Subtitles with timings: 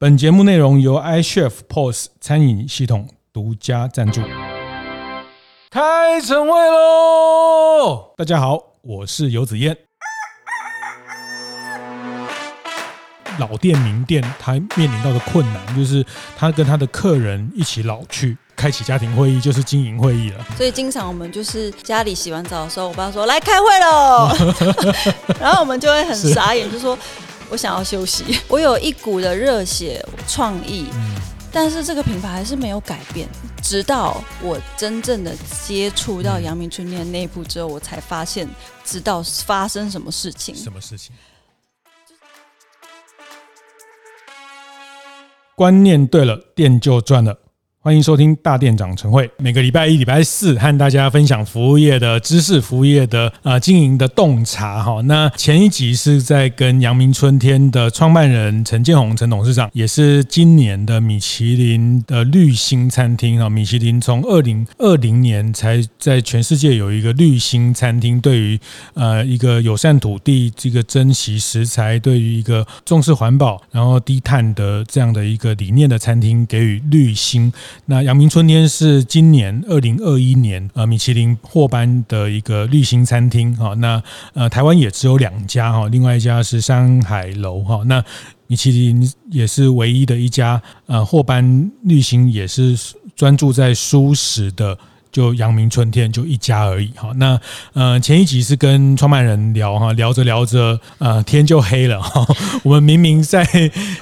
[0.00, 4.20] 本节目内容由 iChef POS 餐饮系统独家赞助。
[5.72, 8.14] 开晨会喽！
[8.16, 9.76] 大家好，我是游子燕。
[13.40, 16.06] 老店名店，他面临到的困难就是
[16.36, 20.46] 他跟他的客人一起老去，开启家庭会议就是经营会议了。
[20.56, 24.30] 所以经常我们就是家里洗完澡的时候，我爸说来开会喽，
[25.40, 26.96] 然后我们就会很傻眼，就说。
[27.50, 31.16] 我想要休息， 我有一股的热血创意，嗯，
[31.52, 33.28] 但是这个品牌还是没有改变。
[33.62, 35.34] 直到我真正的
[35.66, 38.48] 接触到阳明春天内部之后，我才发现，
[38.84, 40.54] 知道发生什么事情。
[40.54, 41.14] 什么事情？
[45.54, 47.36] 观念对了，店就赚了。
[47.80, 55.00] 欢迎收听大店长晨会，每个礼拜一、礼拜四和大家分享服务业的知识、服务业的啊、呃、经营的洞察哈。
[55.02, 63.48] 那前一集是在跟阳明春天的创办人陈建宏陈董事长，也是今年的米其林的绿星餐厅啊。
[63.48, 68.58] 米其林从二零二零年才在全世界有一个绿星餐厅，对于
[68.94, 77.50] 呃一个友善土地、这个珍惜食材、对于一个重视环保、然后低碳的这样的一个理念的餐厅给予绿星。
[77.86, 84.02] 那阳明春天是今年二零二一年呃米其林获颁的一个绿星餐厅哈，那
[84.34, 88.04] 呃台湾也只有两家哈，另外一家是山海楼哈，那
[88.46, 92.78] 米其林也是唯一的一家呃获颁绿星，也是
[93.14, 94.78] 专注在舒适的。
[95.10, 96.90] 就阳明春天就一家而已。
[96.96, 97.40] 哈，那
[97.74, 102.26] 嗯前一集是跟创办人聊哈，聊着聊着呃天就黑了哈，
[102.62, 103.46] 我们明明在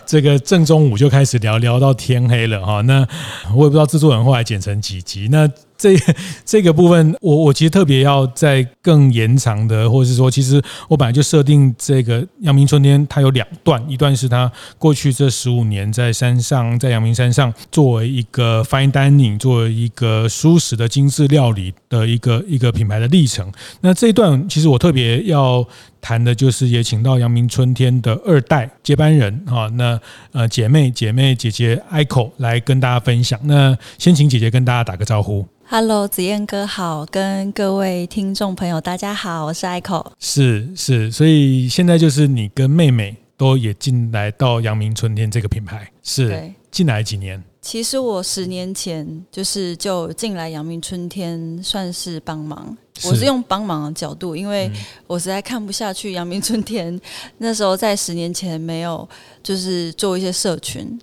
[0.05, 3.07] 这个正中午就开始聊，聊到天黑了哈，那
[3.55, 5.29] 我也不知道制作人后来剪成几集。
[5.31, 5.49] 那。
[5.77, 5.97] 这
[6.45, 23.51] 这个部分，我我其实特别要再更延长的，或者是说，其实我本来就设定这个阳明春天，它有两段，一段是它过去这十五年在山上，在阳明山上作为一个 fine dining，作为一个舒适的精致料理的一个一个品牌的历程。
[23.81, 25.67] 那这一段其实我特别要
[26.01, 30.01] 谈的就是，也请到阳明春天的二代接班人哈，那
[30.33, 33.39] 呃姐妹姐妹姐姐 Aiko 来跟大家分享。
[33.45, 35.47] 那先请姐姐跟大家打个招呼。
[35.69, 40.07] Hello，子燕哥好，跟各位听众朋友大家好，我是 Aiko。
[40.21, 47.43] 是是，所以现在就是你跟妹妹都也进来到阳明春天这个品牌，是对进来几年？
[47.61, 52.77] 其实我十年前就是就进来阳明春天，算是帮忙。
[52.99, 54.71] 是我是用帮忙的角度，因为
[55.07, 57.01] 我实在看不下去阳明春天
[57.39, 59.09] 那时候在十年前没有
[59.43, 60.99] 就是做一些社群。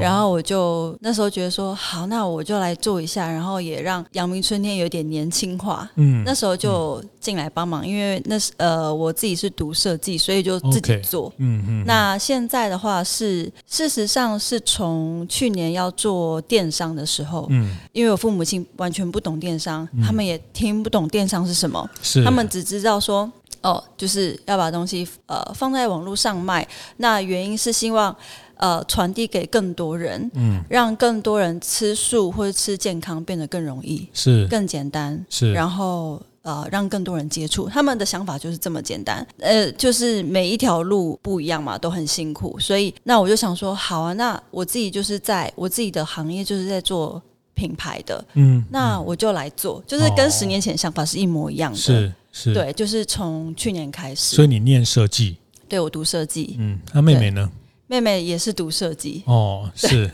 [0.00, 5.88] 然后我就那时候觉得说好，那我就来做一下，然后也让阳明春天有点年轻化。
[5.96, 11.32] 嗯，那时候就进来帮忙，因为那是呃我自己是读设计，所以就自己做。
[11.38, 11.84] 嗯嗯。
[11.86, 26.66] 那现在的话是，事实上是从去年要做电商的时候，嗯，因为我父母亲完全不懂电商，他们也听不懂电商是什么，是他们只知道说哦，就是要把东西呃放在网络上卖。
[26.96, 28.16] 那原因是希望。
[28.56, 34.46] 呃，传递给更多人，嗯，让更多人吃素或者吃健康变得更容易，是。
[34.48, 47.20] 更简单，是，然后呃，让更多人接触，他们的想法就是这么简单，呃，就是每一条路不一样嘛，都很辛苦，所以那我就想说，好啊，那我自己就是在我自己的行业就是在做
[47.54, 55.36] 品牌的，嗯，那我就来做，就是跟十年前想法是一模一样的，是是，对，就是从去年开始，所以你念设计，
[55.68, 57.50] 对，我读设计，嗯，那妹妹呢？
[57.88, 60.10] 妹妹也是读设计哦，是，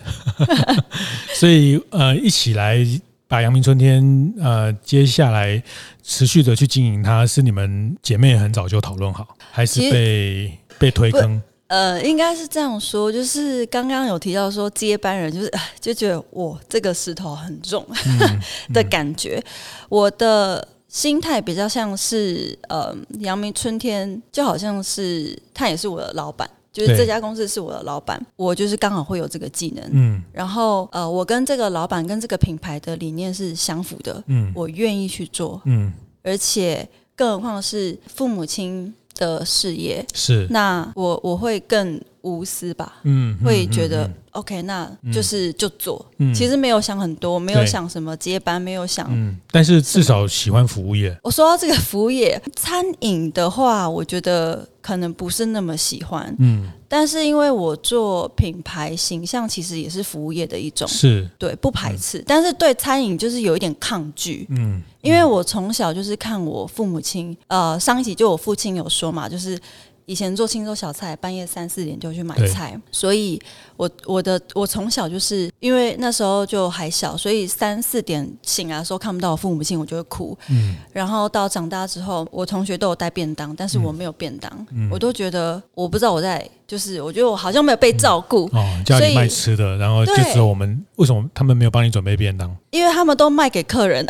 [1.35, 2.79] 所以呃，一起来
[3.27, 5.63] 把阳明春天呃，接下来
[6.03, 11.41] 持续的去经营它，是你们姐妹很早就讨论好，还是被被推坑？
[11.69, 15.51] 呃，应该是这样说，就是刚刚有提到说接班人，就是
[15.81, 17.87] 就觉得我，这个石头很重
[18.75, 19.43] 的感觉。
[19.89, 26.47] 我的心态比较像是呃，阳明春天就好像是他也是我的老板。
[26.73, 35.93] 就是这家公司是我的老板，我就是刚好会有这个技能，嗯，然后呃，我跟这个老板跟这个品牌的理念是相符的，嗯，我愿意去做，嗯，
[36.23, 44.11] 而且更何况是父母亲的事业，是，那我我会更无私吧，嗯，会觉得。
[44.33, 51.15] OK，那就是就做，嗯、其实没有想很多，没有想什么接班，对没有想，嗯，但是至少喜欢服务业。
[51.23, 61.29] 我说到这个服务业， 餐饮的话，我觉得可能不是那么喜欢，嗯，但是因为我做品牌形象，其实也是服务业的一种，是。
[61.37, 69.59] 对，不排斥，嗯、但是对餐饮就是有一点抗拒，嗯，因为我从小就是看我父母亲，呃，上一集就我父亲有说嘛，就是。
[70.07, 73.41] 以前做青州小菜，半夜三四点就去买菜，所以
[73.77, 80.37] 我我的我从小就是因为那时候就还小，所以三四点醒来的时候看不到我父母亲，我就会哭。
[80.49, 88.51] 嗯，然后到长大之后，我同学都有带便当，但是我没有便当，嗯、我都觉得我不知道我在，就是我觉得我好像没有被照顾。
[88.53, 92.55] 嗯、哦，家里卖吃的，然后就只有我们，为什么他们没有帮你准备便当？
[92.71, 94.05] 因为他们都卖给客人。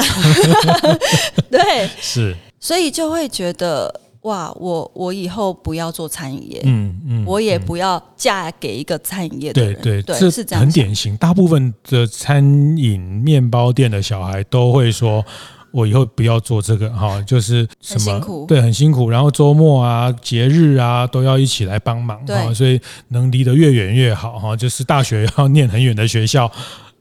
[1.51, 4.01] 对，是，所以就会觉得。
[4.23, 11.17] 哇，我我以后不要做餐饮业，嗯嗯，我也不要嫁给一个餐饮业的人，对对，这是这样，很典型。
[11.17, 12.45] 大部分的餐
[12.79, 15.25] 饮面包店的小孩都会说，
[15.73, 19.11] 我以后不要做这个哈，就是什么辛苦，对，很辛苦。
[19.11, 24.55] 然后周末啊、节日啊都要一起来帮忙哈，所以能离得越远越好哈。
[24.55, 26.49] 就是大学要 念很远的学校。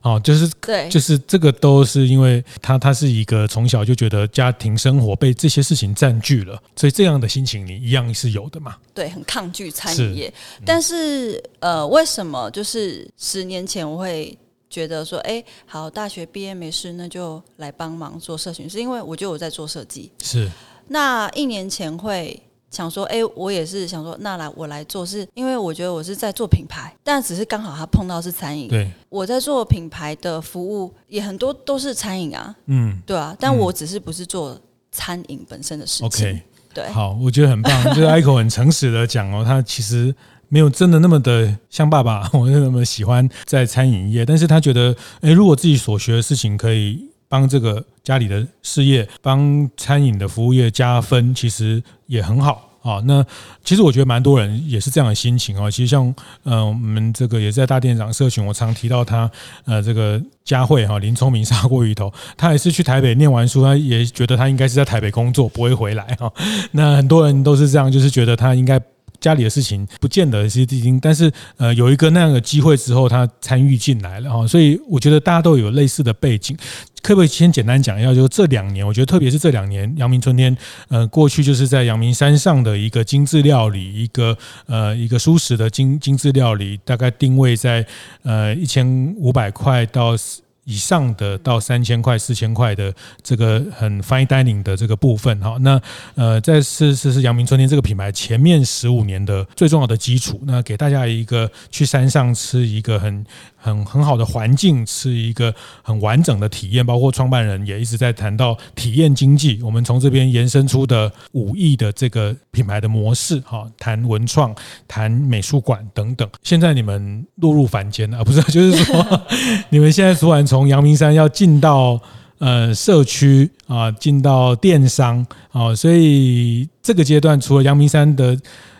[0.02, 8.76] 哦，就是对，就是这个都是因为他他是一个从小就觉得家庭生活被这些事情占据了，所以这样的心情你一样是有的嘛？
[8.92, 14.36] 对，很抗拒餐饮业，是但是呃，为什么就是十年前我会
[14.68, 20.50] 觉得说，哎，好，大学毕业没事，那就来帮忙做社群，是因为我觉得我在做设计，是。
[20.88, 22.42] 那一年前会。
[22.72, 28.66] 想说，哎、欸，我也是想说，那来我来做，是因为我觉得我是在做品牌，但只是刚好他碰到是餐饮。
[28.66, 32.56] 对，我在做品牌的服务，也很多都是餐饮啊。
[32.66, 34.58] 嗯，对啊，但我只是不是做
[34.90, 36.06] 餐饮本身的事情。
[36.06, 36.42] OK，
[36.72, 40.14] 对，好，我觉得很棒，就是 Ico 很诚实的讲哦，他其实
[40.48, 53.00] 没有真的那么的像爸爸， 我那么喜欢在餐饮业，但是他觉得，哎、欸，如果自己所学的事情可以帮这个家里的事业，帮餐饮的服务业加分，其实也很好啊。
[53.06, 53.24] 那
[53.64, 55.70] 其实我觉得蛮多人也是这样的心情啊。
[55.70, 59.30] 其实像呃，我们这个也是在大店长社群，我常提到他
[59.64, 66.30] 呃，这个佳慧哈林聪明砂锅鱼头，他也是去台北念完书，他也觉得他应该是在台北工作，不会回来哈。
[66.72, 68.78] 那很多人都是这样，就是觉得他应该。
[69.20, 76.56] 家里的事情不见得是已经，但是呃有一个那样的机会之后，他参与进来了哈，所以我觉得大家都有类似的背景，
[77.02, 78.14] 可不可以先简单讲一下？
[78.14, 80.56] 就是这两年，我觉得特别是这两年，阳明春天，
[80.88, 87.84] 呃，过去就是在阳明山上的一个精致料理，一个呃一个舒适的精精致料理，大概定位在
[88.22, 90.16] 呃一千五百块到。
[90.64, 95.82] 以上的到三千块、四千块的这个很 fine dining 的这个部分哈，那
[96.14, 103.26] 呃，在是是是阳明春天这个品牌前面十五年的最重要的基础，那给大家一个去山上吃一个很。
[103.62, 106.84] 很很好的环境，是一个很完整的体验。
[106.84, 109.60] 包括创办人也一直在谈到体验经济。
[109.62, 114.52] 我们从这边延伸出的五亿的这个品牌的模式，哈，谈文创，
[114.88, 116.28] 谈美术馆等等。
[116.42, 118.42] 现在你们落入凡间了，不是？
[118.50, 119.22] 就是说，
[119.70, 122.00] 你们现在突然从阳明山要进到
[122.38, 128.36] 呃社区啊，进到电商啊，所以这个阶段除了阳明山的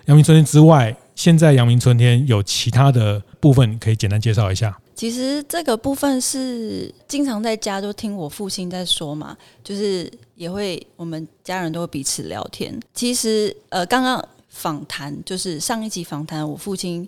[0.06, 4.79] 阳明春天之外，现在阳明春天有其他的部分可以简单介绍一下。
[4.94, 12.79] 其实这个部分是经常在家都听我父亲在说嘛，就是也会我们家人都会彼此聊天。
[12.94, 17.05] 其实呃，刚刚访谈就是上一集访谈，我父亲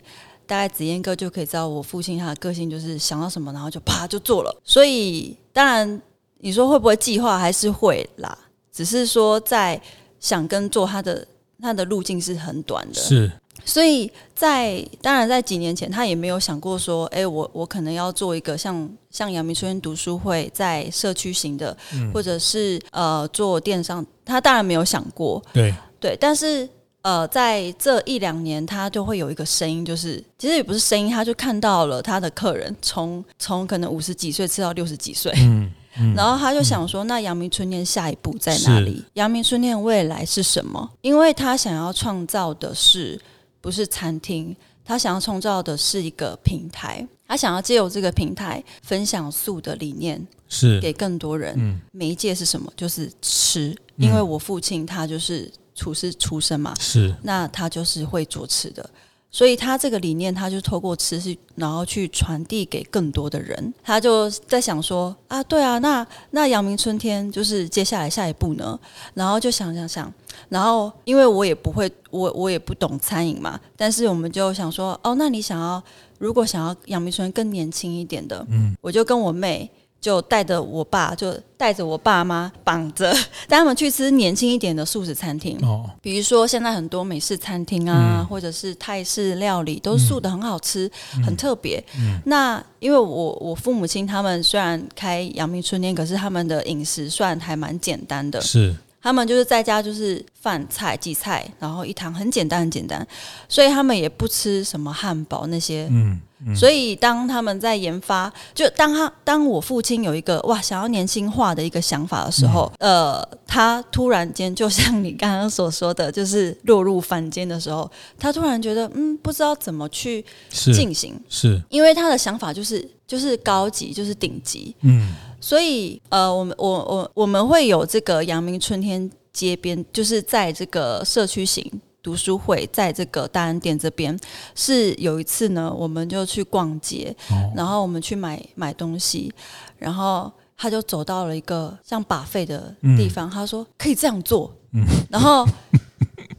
[0.46, 4.60] 大概子燕哥就可以知道，我父亲他的个性就是想到什么然后就啪就做了。
[4.64, 6.02] 所以当然
[6.38, 8.36] 你说会不会计划还是会啦，
[8.72, 9.80] 只是说在
[10.18, 11.24] 想跟做他的
[11.60, 12.94] 他的路径是很短的。
[12.94, 13.30] 是。
[13.64, 25.42] 所以在当然在几年前，他也没有想过说，哎，我我可能要做一个像像阳明春天读书会在社区型的，嗯、或者是呃做电商，他当然没有想过。
[25.52, 26.68] 对对，但是
[27.02, 39.02] 呃在这一两年，他就会有一个声音，就是其实也不是声音，他就看到了他的客人从从可能五十几岁吃到六十几岁，嗯 嗯、然后他就想说，那阳明春天下一步在哪里？
[39.14, 40.90] 阳明春天未来是什么？
[41.00, 43.18] 因为他想要创造的是。
[43.64, 44.54] 不是餐厅，
[44.84, 51.54] 他想要创造的是一个平台，他想要借由这个平台分享素的理念，是给更多人。
[51.56, 52.70] 嗯，媒介是什么？
[52.76, 58.90] 就是吃，因为我父亲他就是厨师出身嘛，是，那他就是会做吃的。
[59.34, 63.74] 所以他这个理念，他就透过吃是，然后去传递给更多的人。
[63.82, 68.78] 他就在想说啊，对啊，那那阳明春天就是接下来下一步呢？
[69.12, 70.12] 然后就想想想，
[70.48, 75.82] 然后因为我也不会，我我也不懂餐饮嘛，但是我们就想说，哦，那你想要
[76.20, 79.68] 如果想要阳明春更年轻一点的，嗯，我就跟我妹。
[80.04, 83.10] 就带着我爸，就带着我爸妈绑着，
[83.48, 85.58] 带他们去吃年轻一点的素食餐厅。
[85.62, 91.82] 哦，比如说现在很多美式餐厅啊，嗯、或者是泰式料理，都素的很好吃，嗯、很特别。
[91.96, 98.38] 嗯、那因为我我父母亲他们虽然开阳明春天，可是他们的饮食算还蛮简单的。
[98.42, 98.76] 是。
[99.00, 103.06] 他们就是在家就是饭菜、几菜，然后一汤很简单很简单，
[103.48, 105.88] 所以他们也不吃什么汉堡那些。
[105.90, 106.20] 嗯。
[106.46, 121.62] 嗯、所以，当他们在研发，就当他当我父亲有一个哇想要年轻化的一个想法的时候，嗯、呃，他突然间就像你刚刚所说的，就是落入凡间的时候，他突然觉得嗯，不知道怎么去进行，是，是。
[121.70, 131.80] 因为他的想法就是就是高级，就是顶级，嗯，所以呃，我们我我我们会有这个阳明春天街边，就是在这个社区型。
[132.04, 134.16] 读书会在这个大安店这边，
[134.54, 139.32] 是有一次呢，我们就去逛街，哦、然后我们去买买东西，
[139.78, 145.48] 然后他就走到了一个像 buffet 的地方，嗯、他说可以这样做，嗯、然后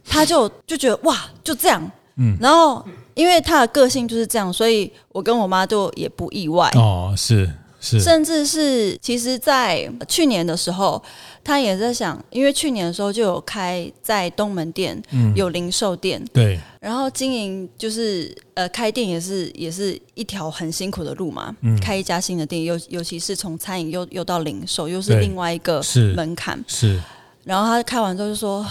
[0.04, 6.70] 他就就觉得哇，就这样，嗯、然后因为他的个性就是这样，所以我跟我妈就也不意外。
[6.76, 7.50] 哦，是。
[7.80, 8.00] 是。
[8.00, 11.02] 甚至是，其实，在去年的时候，
[11.44, 25.82] 他也在想，因为去年的时候就有开在东门店，嗯，有零售店，对，然后经营就是呃，开店也是也是一条很辛苦的路嘛，嗯，开一家新的店，尤尤其是从餐饮又又到零售，又是另外一个
[26.14, 27.00] 门槛，是，
[27.44, 28.64] 然后他开完之后就说。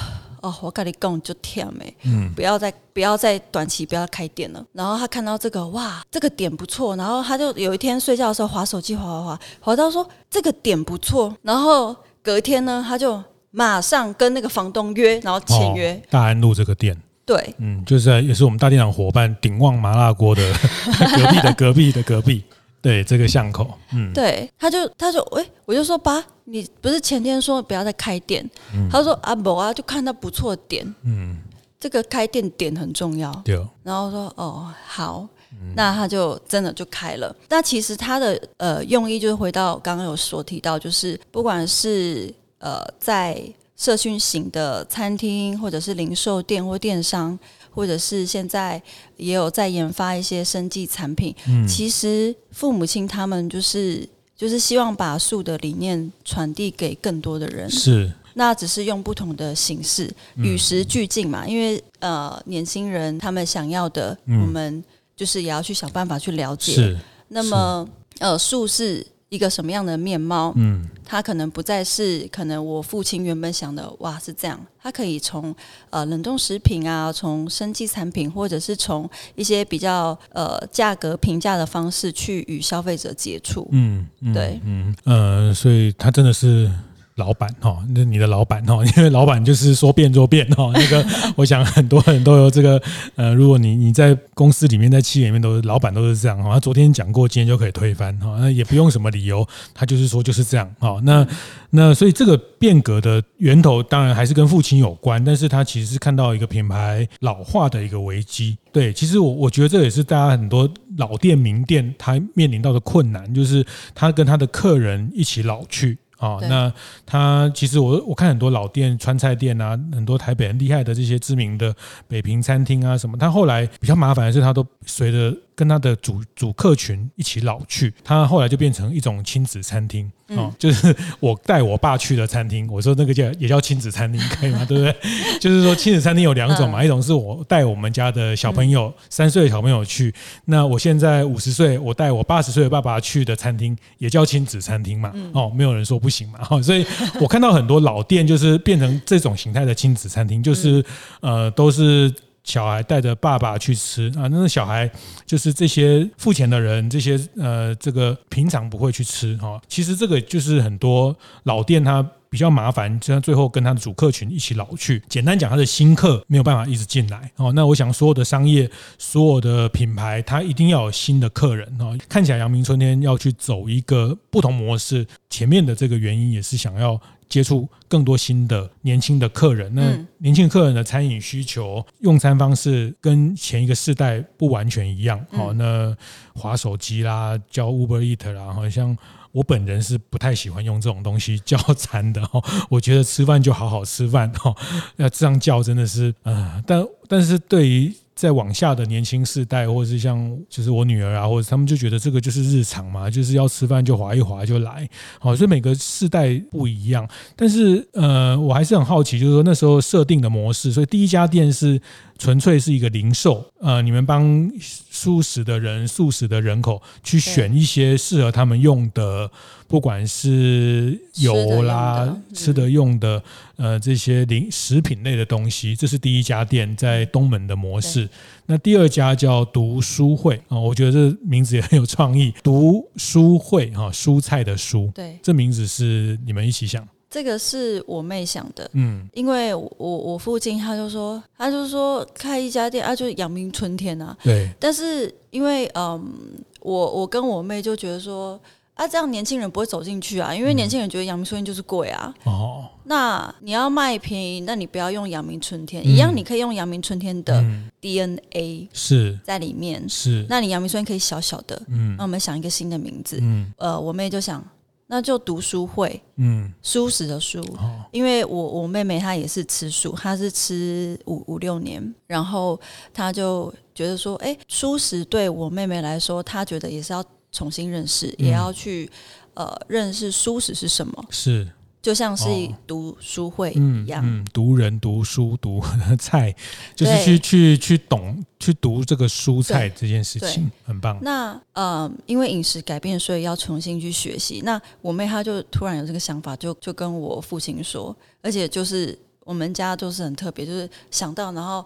[0.45, 4.63] 哦，我跟你讲就甜美，嗯，不要再不要再短期不要开店了。
[4.73, 6.95] 然后他看到这个，哇，这个点不错。
[6.95, 11.35] 然后他就有一天睡觉的时候划手机，划划划，划到说这个点不错。
[11.41, 16.95] 然后隔天呢，他就马上跟那个房东约，然后签约、哦、大安路这个店。
[17.25, 20.53] 对，嗯，就是也是我们大店长伙伴鼎旺麻辣锅的
[21.17, 22.43] 隔壁的隔壁的隔壁。
[22.85, 28.47] 对这个巷口，嗯，对，他就他就哎，我就说爸，你不是前天说不要再开店？
[28.75, 31.41] 嗯、他说啊不啊，就看到不错的点，嗯，
[31.79, 33.59] 这个开店点很重要，对。
[33.81, 37.35] 然后说哦好，嗯、那他就真的就开了。
[37.49, 43.41] 那其实他的呃用意就是回到刚刚有所提到，就是不管是呃在
[43.75, 47.39] 社区型的餐厅，或者是零售店或电商。
[47.75, 48.81] 或者是现在
[49.17, 64.83] 也有在研发一些生技产品，嗯，其实父母亲他们就是就是希望把树的理念传递给更多的人，是，那只是用不同的形式，与时俱进嘛，因为呃年轻人他们想要的，我们
[65.15, 67.87] 就是也要去想办法去了解，是，那么
[68.19, 69.05] 呃树是。
[69.29, 70.53] 一个什么样的面貌？
[70.55, 75.55] 嗯，它可能不再是可能我父亲原本想的哇是这样，它可以从
[75.91, 83.67] 呃冷冻食品啊，从生技产品，或者是从一些比较呃价格平价的方式去与消费者接触。
[83.71, 86.69] 嗯，嗯对，嗯呃，所以它真的是。
[87.15, 90.69] 老板哈，那你的老板哈，因为老板就是说变就变哈。
[90.73, 91.05] 那个，
[91.37, 92.81] 我想很多人都有这个
[93.15, 96.51] 呃，如果你你在公司里面，在企业里面都是老板都是这样哈。
[96.53, 100.99] 他昨天讲过，今天就可以推翻哈，那也不用什么理由，他就是说就是这样哈。
[101.03, 101.25] 那
[101.69, 108.57] 那所以这个变革的源头当然还是跟父亲有关，但是他其实是看到一个品牌老化的一个危机。
[108.73, 115.97] 对，其实我我觉得这也是大家很多老店名店他面临到的困难，就是他跟他的客人一起老去。
[116.19, 116.71] 哦，那
[117.05, 121.75] 他其实我我看很多老店、川菜店啊，很多台北很厉害的这些知名的
[122.07, 125.35] 北平餐厅啊什么，他后来比较麻烦的是，他都随着。
[125.55, 132.67] 跟他的主主客群一起老去，他后来就变成一种亲子餐厅哦， 就是我带我爸去的餐厅。
[132.69, 134.65] 我说那个叫也叫亲子餐厅，可以吗？
[134.67, 134.93] 对不对？
[135.39, 145.13] 就是说亲子餐厅有两种嘛，一种是我带我们家的小朋友三岁的小朋友去，那我现在五十岁，我带我八十岁的爸爸去的餐厅也叫亲子餐厅嘛。
[145.33, 146.39] 哦，没有人说不行嘛。
[146.49, 146.85] 哦，所以
[147.21, 150.83] 我看到很多老店就是变成这种形态的亲子餐厅，就是
[151.21, 152.13] 呃都是。
[152.45, 154.89] 小孩带着爸爸去吃啊，那个小孩
[155.25, 159.59] 就是这些付钱的人，这些呃，这个平常不会去吃哈。
[159.67, 165.01] 其实这个就是很多老店他比较麻烦，这样最后跟他的主客群一起老去。
[165.09, 167.51] 简单讲，他的新客没有办法一直进来哦。
[167.53, 171.97] 那我想所有的商业，所有的品牌，它一定要有新的客人哦。
[172.09, 176.99] 看起来阳明春天要去走一个不同模式，前面的这个原因也是想要。
[177.27, 185.19] 接触更多新的年轻的客人，那年轻客人的餐饮需求、用餐方式跟前一个世代不完全一样。
[185.31, 185.93] 好，那
[186.35, 188.95] 滑手机啦，叫 Uber Eat 啦，好像
[189.35, 192.25] 我本人是不太喜欢用这种东西叫餐的。
[192.25, 194.31] 哈， 我觉得吃饭就好好吃饭。
[194.31, 194.55] 哈，
[194.95, 197.93] 要这样叫真的是，啊，但但是对于。
[198.15, 207.05] 再往下的年轻世代，或者是像就是我女儿啊，或者他们就觉得这个就是日常嘛，就是要吃饭就划一划就来，好，所以每个世代不一样。
[207.35, 211.81] 但是呃，我还是很好奇，就是说那时候设定的模式，所以第一家店是
[212.17, 219.29] 纯粹是一个零售，呃，你们帮素食的人、素食的人口去选一些适合他们用的，
[219.75, 223.21] 不管是油啦、吃的用的，
[223.57, 228.07] 呃，这些零食品类的东西，这是第一家店在东门的模式。
[228.45, 236.87] 那第二家叫读书会啊，我觉得这名字也很有创意， 读书会哈，蔬菜的蔬，对，这名字是你们一起想。
[237.09, 244.49] 这个是我妹想的，嗯，因为我我父亲他就说，他就说开一家店啊，就是阳明春天啊，对。
[244.57, 246.13] 但是因为嗯，
[246.61, 248.39] 我我跟我妹就觉得说
[248.75, 252.13] 啊，这样年轻人不会走进去啊，因为年轻人觉得阳明春天就是贵啊。
[252.25, 252.69] 哦。
[252.83, 257.43] 那你要卖便宜，那你不要用阳明春天，一样你可以用阳明春天的
[257.81, 259.17] DNA 是。
[259.23, 260.25] 在里面，是。
[260.29, 264.45] 那你阳明春天可以小小的，嗯，那我们想一个新的名字，嗯，呃，我妹就想。
[264.87, 272.59] 那就读书会，嗯，蔬食的蔬，哦、因为我我妹妹她也是吃素，她是吃五五六年，然后
[272.93, 277.03] 她就觉得说，哎、欸，蔬食对我妹妹来说，她觉得也是要
[277.35, 278.89] 重新认识，嗯、也要去
[279.35, 281.47] 呃认识蔬食是什么，是。
[281.81, 282.25] 就像是
[282.65, 285.61] 读书会一样，嗯嗯、读人读书读
[285.99, 286.35] 菜，
[286.75, 290.97] 就是去去去懂去读这个蔬菜这件事情，很棒。
[291.03, 294.41] 那呃，因为饮食改变，所以要重新去学习。
[294.43, 301.63] 那我妹她就突然有这个想法，就就跟我父亲说，而且就是我们家就是很特别，就是想到然后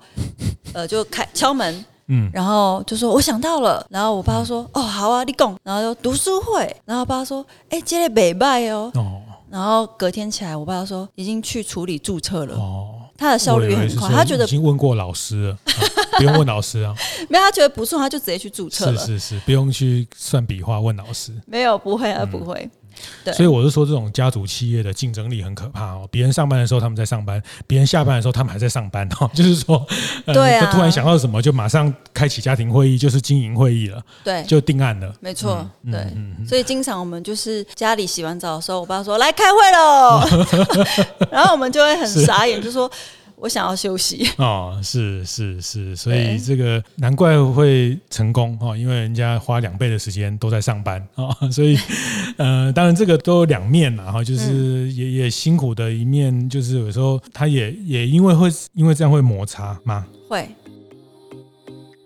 [0.73, 8.91] 呃就开敲门，嗯，然后就说我想到了，然后我爸说、嗯、哦好啊，你讲，然后就读书会，然后爸说哎，今天没拜哦。
[8.95, 12.53] 哦然后隔天起来，我爸说已经去处理注册了。
[12.55, 15.81] 哦，他的效率也很快，他觉得已经问过老师了， 啊、
[16.17, 16.93] 不用问老师啊。
[17.29, 18.97] 没有，他觉得不错，他就直接去注册了。
[18.99, 21.33] 是是是，不用去算笔画问老师。
[21.47, 22.53] 没有，不会啊，不会。
[22.61, 22.71] 嗯
[23.23, 26.07] 对所以我是说，这种家族企业的竞争力很可怕哦。
[26.11, 29.29] 别人上班的时候他们在上班，别人下班的时候他们还在上班哦。
[29.35, 29.85] 就是说，
[30.25, 34.01] 呃、对啊，突然想到什么，就马上开启家庭会议，就是经营会议了。
[34.23, 35.13] 对，就定案了。
[35.19, 36.47] 没错，嗯、对。
[36.47, 40.23] 所以经常我们就是家里洗完澡的时候，我爸说来开会喽，
[41.31, 42.89] 然后我们就会很傻眼，就说。
[43.39, 51.77] 我想要休息哦，是是是，所以这个难怪会成功哈，因为人家花两倍的时间都在上班啊， 所以
[52.37, 60.05] 呃，当然这个都有两面嘛哈，就是也也辛苦的一面，就是有时候他也也因为会因为这样会摩擦吗？
[60.27, 60.47] 会。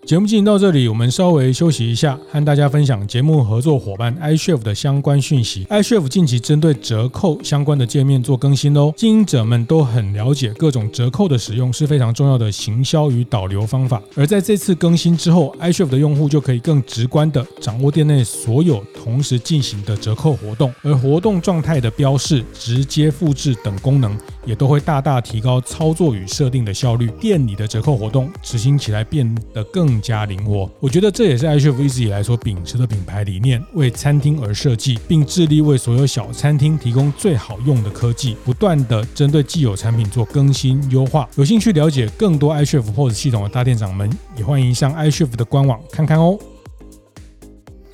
[0.06, 5.66] 节目进行到这里，我们稍微休息一下，和大家分享节目合作伙伴 i s h e f 的相关讯息。
[5.70, 14.02] i s h e f 近期针对折扣相关的界面做更新喽，经营者们都很了解各种折扣的使用是非常重要的行销与导流方法。
[14.14, 24.14] 而在这次更新之后 i s h e f 的用户就可以更直观地掌握店内所有同时进行的折扣活动，而活动状态的标示、直接复制等功能
[24.44, 29.93] 也都会大大提高操作与设定的效率，店里的折扣活动执行起来变得更。
[29.94, 41.28] 更加灵活，我觉得这也是 iChef 一直以来所秉持的品牌理念，为餐厅而设计，并致力为所有小餐厅提供最好用的科技，不断的针对既有产品做更新优化。
[41.36, 46.36] 有兴趣了解更多 iChef POS 系统的大店长们，也欢迎上 iChef 的官网看看哦。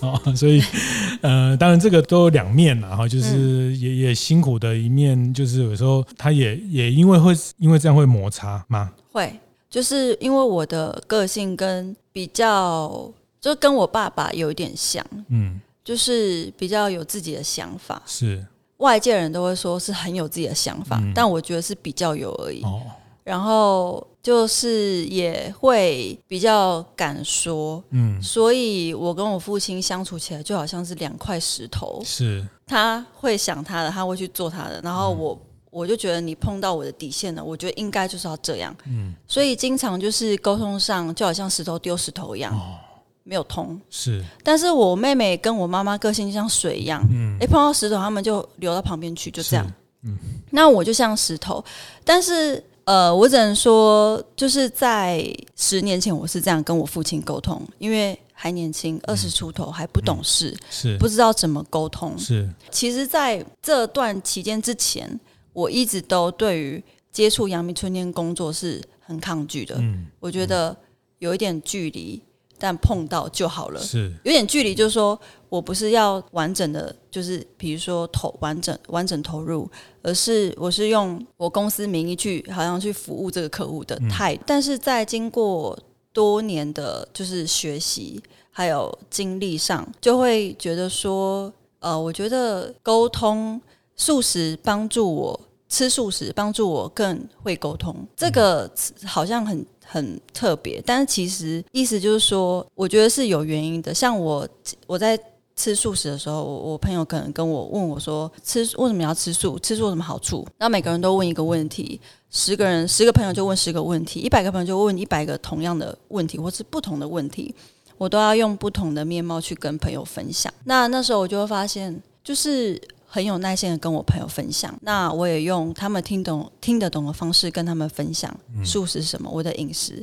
[0.00, 0.62] 啊， 所以
[1.20, 8.90] 呃，当然这个都有两面啦，哈，就是也也辛苦的一面，就是有时候他也也因为会因为这样会摩擦吗？
[9.12, 9.30] 会。
[9.70, 13.08] 就是因为我的个性跟比较，
[13.40, 18.44] 就跟我爸爸有一点像，嗯，就是比较有自己的想法，是。
[18.78, 22.62] 外界人都会说是很有自己的想法，嗯、但我觉得是比较有而已。
[22.64, 22.82] 哦，
[23.22, 32.44] 然后就是也会比较敢说，嗯，所以我跟我父亲相处起来就好像是两块石头，是。
[32.66, 35.38] 他会想他的，他会去做他的，然后我。
[35.72, 42.74] 嗯我就觉得你碰到我的底线了，我觉得应该就是要这样，嗯，所以经常就是沟通上就好像石头丢石头一样，哦，
[43.22, 44.20] 没有通，是。
[44.42, 49.64] 但是我妹妹跟我妈妈个性就像水一样，嗯，一碰到石头，他们就流到旁边去，就这样，
[50.02, 50.18] 嗯。
[50.50, 51.64] 那我就像石头，
[52.04, 60.98] 但是呃，我只能说，就是在十年前我是这样跟我父亲沟通，因为还年轻，二十出头还不懂事，嗯，是。
[60.98, 62.48] 不知道怎么沟通，是。
[62.72, 65.08] 其实，在这段期间之前。
[65.52, 66.82] 我一直都对于
[67.12, 70.76] 接触阳明春天工作是很抗拒的，嗯，我觉得
[71.18, 72.22] 有一点距离，
[72.58, 73.80] 但碰到就好了。
[73.80, 79.68] 是有点距离，就是说我不是要完整的，就是比如说投完整完整投入，
[80.02, 84.42] 而是我是用我公司名义去，好像去服务这个客户的态度。
[84.42, 85.76] 嗯，但是在经过
[86.12, 93.60] 多年的就是学习还有经历上，就会觉得说，呃，我觉得沟通。
[94.00, 97.94] 素食帮助我吃素食，帮助我更会沟通。
[98.16, 98.68] 这个
[99.04, 103.92] 好像很很特别，但是其实意思就是说，我觉得是有原因的。
[103.92, 104.48] 像我
[104.86, 105.20] 我在
[105.54, 109.58] 吃素食的时候，我我朋友可能跟我问我说，吃为什么要吃素？
[109.58, 110.46] 吃素有什么好处？
[110.56, 117.54] 那每个人都问一个问题，十个人十个朋友就问十个问题，一百个朋友就问一百个同样的问题，或是不同的问题，
[117.98, 120.50] 我都要用不同的面貌去跟朋友分享。
[120.64, 122.80] 那那时候我就会发现，就是。
[123.12, 128.32] 很有耐心的跟我朋友分享，那我也用他们听懂、听得懂的方式跟他们分享
[128.64, 130.00] 素食是什么，我的饮食。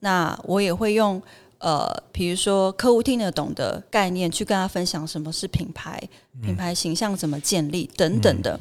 [0.00, 1.20] 那我也会用
[1.56, 5.98] 呃，比如说客户听得懂的概念去跟他分享什么是品牌、
[6.42, 8.60] 品牌形象怎么建立等等的。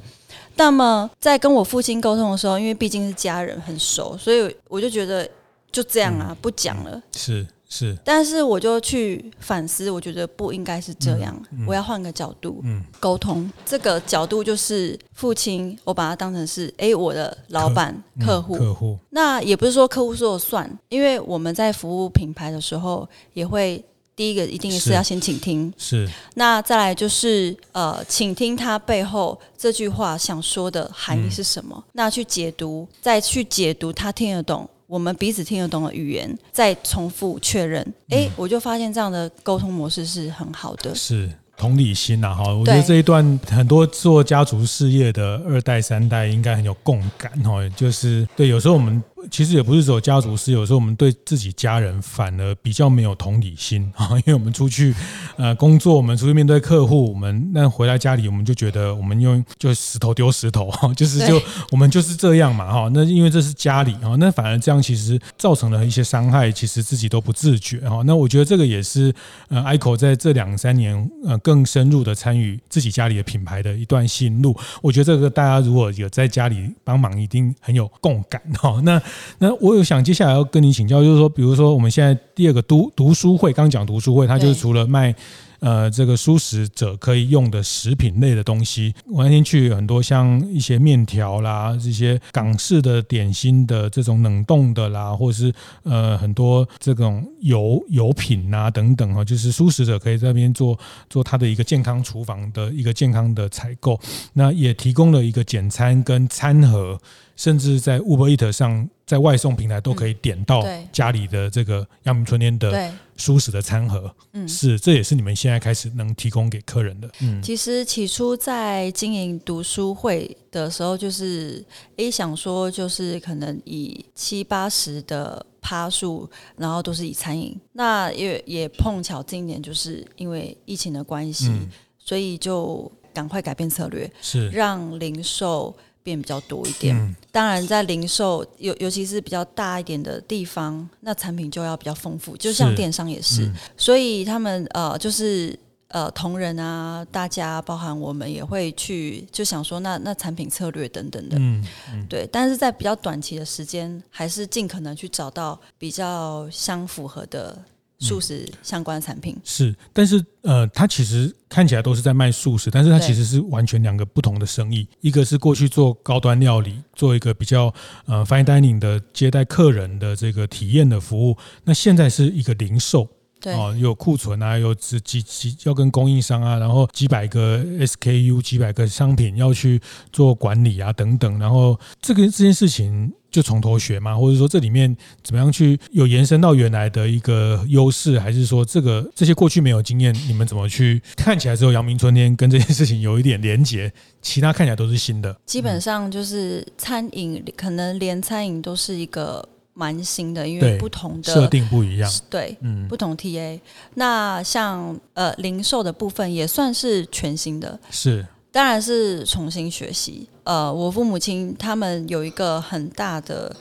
[0.56, 5.30] 那么在跟我父亲沟通的时候，因为毕竟是家人很熟，所以我就觉得
[5.72, 7.02] 就这样啊，不讲了。
[7.12, 7.46] 是。
[7.70, 13.54] 是，但是我就去反思，我觉得不应该是这样，嗯嗯、我要换个角度嗯沟、嗯、通。
[13.64, 18.98] 这个角度就是父亲，我把他当成是哎，我的老板、客户、嗯、客户。
[19.12, 26.08] 那也不是说客户说了算，因为我们在服务品牌的时候，也会第一个一定是要先倾听，是。
[26.08, 34.68] 是那再来就是呃，倾听他背后这句话想说的含义是什么，嗯、那去解读，再去解读他听得懂。
[34.90, 40.96] 我们彼此听得懂的语言，再重复确认，哎，我就发现这样的沟通模式是很好的。
[40.96, 49.04] 是同理心呐，哈，我觉得这一段很多做家族事业的二代三代应该很有共感，哈，就是对，有时候我们。
[49.30, 54.94] 其实也不是说家族事，有时候我们对自己家人反而比较没有同理心啊， 因为我们出去
[55.38, 62.90] 呃工作，我们出去面对客户，我们那回来家里，我们就觉得我们用就石头丢石头哈， 就是就我们就是这样嘛 哈。
[62.94, 68.02] 那因为这是家里哈，那反而这样其实造成了一些伤害，其实自己都不自觉哈。
[68.06, 69.14] 那我觉得这个也是
[69.50, 74.56] 呃，ICO 在这两三年呃更深入的参与自己家里的品牌的一段心路。
[74.82, 78.80] 我觉得这个大家如果有在家里帮忙，一定很有共感哈。
[78.84, 79.02] 那
[79.38, 85.14] 那我有想接下来要跟你请教，就是说，比如说我们现在第二个读读书会，刚讲读书会，它就是除了卖
[85.60, 100.78] 呃这个素食者可以用的食品类的东西，我那天去很多像一些面条啦，这些港式的点心的这种冷冻的啦，或者是呃很多这种油油品啊等等哈，就是素食者可以在那边做
[101.10, 104.00] 做他的一个健康厨房的一个健康的采购，
[104.34, 106.98] 那也提供了一个简餐跟餐盒。
[107.40, 114.14] 甚至在 Uber Eats 上，在外送平台都可以点到家里的这个阳明春天的舒适的餐盒。
[114.34, 117.10] 嗯，是，这也是你们现在开始能提供给客人的。
[117.22, 121.64] 嗯，其实起初在经营读书会的时候，就是
[121.96, 127.58] A 想说，就是可能以七八十的趴数，然后都是以餐饮。
[127.72, 135.74] 那也也碰巧今年就是因为疫情的关系，嗯，所以就赶快改变策略，是让零售。
[136.10, 143.46] 变比较多一点，嗯、当然在零售尤尤其是比较大一点的地方，那产品就要比较丰富，就像电商也是，是。
[143.46, 145.58] 嗯、所以他们呃就是
[145.90, 157.56] 呃同仁啊，大家包含我们也会去就想说那那产品策略等等的，嗯嗯、对，但是在比较短期的时间，还是尽可能去找到比较相符合的。
[158.00, 164.88] 素食相关的产品、嗯、是，但是呃，它其实看起来都是在卖素食，但是它其实是完全两个不同的生意。
[165.02, 167.74] 一个是过去做高端料理，做一个比较
[168.06, 173.08] 呃 fine dining 的接待客人的这个体验的服务，那现在是一个零售。
[173.42, 179.82] 对哦，有库存啊，有几几几要跟供应商啊，然后几百个 SKU，几百个商品要去
[180.12, 181.40] 做管理啊，等等。
[181.40, 195.36] 然后这个这件事情就从头学吗，或者说这里面怎么样去有延伸到原来的一个优势，还是说这个这些过去没有经验，你们怎么去看起来之后阳明春天跟这件事情有一点连结，其他看起来都是新的。
[195.46, 199.48] 基本上就是餐饮，可能连餐饮都是一个。
[199.76, 203.58] 蛮新的，因为不同的设定不一样，对，嗯，不同 TA。
[203.94, 210.28] 那像呃零售的部分也算是全新的，是，当然是重新学习。
[210.44, 213.56] 呃，我父母亲他们有一个很大的，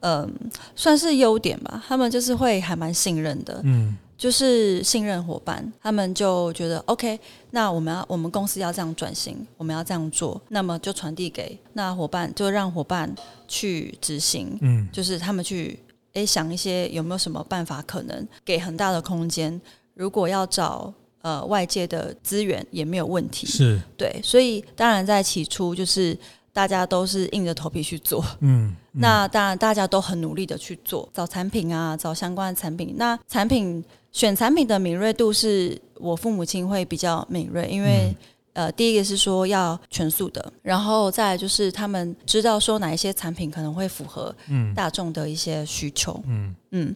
[0.00, 0.30] 嗯、呃，
[0.74, 3.96] 算是优点吧，他们就是会还蛮信任的，嗯。
[4.16, 7.18] 就是信任伙伴，他们就觉得 OK，
[7.50, 13.12] 那我们要我们公司要这样转型，我们要这样做，那么就传递给那伙伴，就让伙伴
[13.48, 14.56] 去执行。
[14.62, 15.78] 嗯，就是他们去
[16.12, 19.60] 诶想一些有没有什么办法可能给很大的空间，
[19.94, 20.94] 如果要找
[21.24, 23.48] 呃外界的资源也没有问题。
[23.48, 26.16] 是对，所以当然在起初就是
[26.52, 28.24] 大家都是硬着头皮去做。
[28.38, 33.82] 嗯，嗯那当然大家都很努力的去做，找产品啊，找相关的产品，那产品。
[34.14, 38.14] 选产品的敏锐度是我父母亲会比较敏锐，因为
[38.52, 44.32] 呃，第一个是说要全素的，然后再来就是他们知道说哪一些产品可能会符合
[44.72, 46.22] 大众的一些需求。
[46.28, 46.94] 嗯嗯，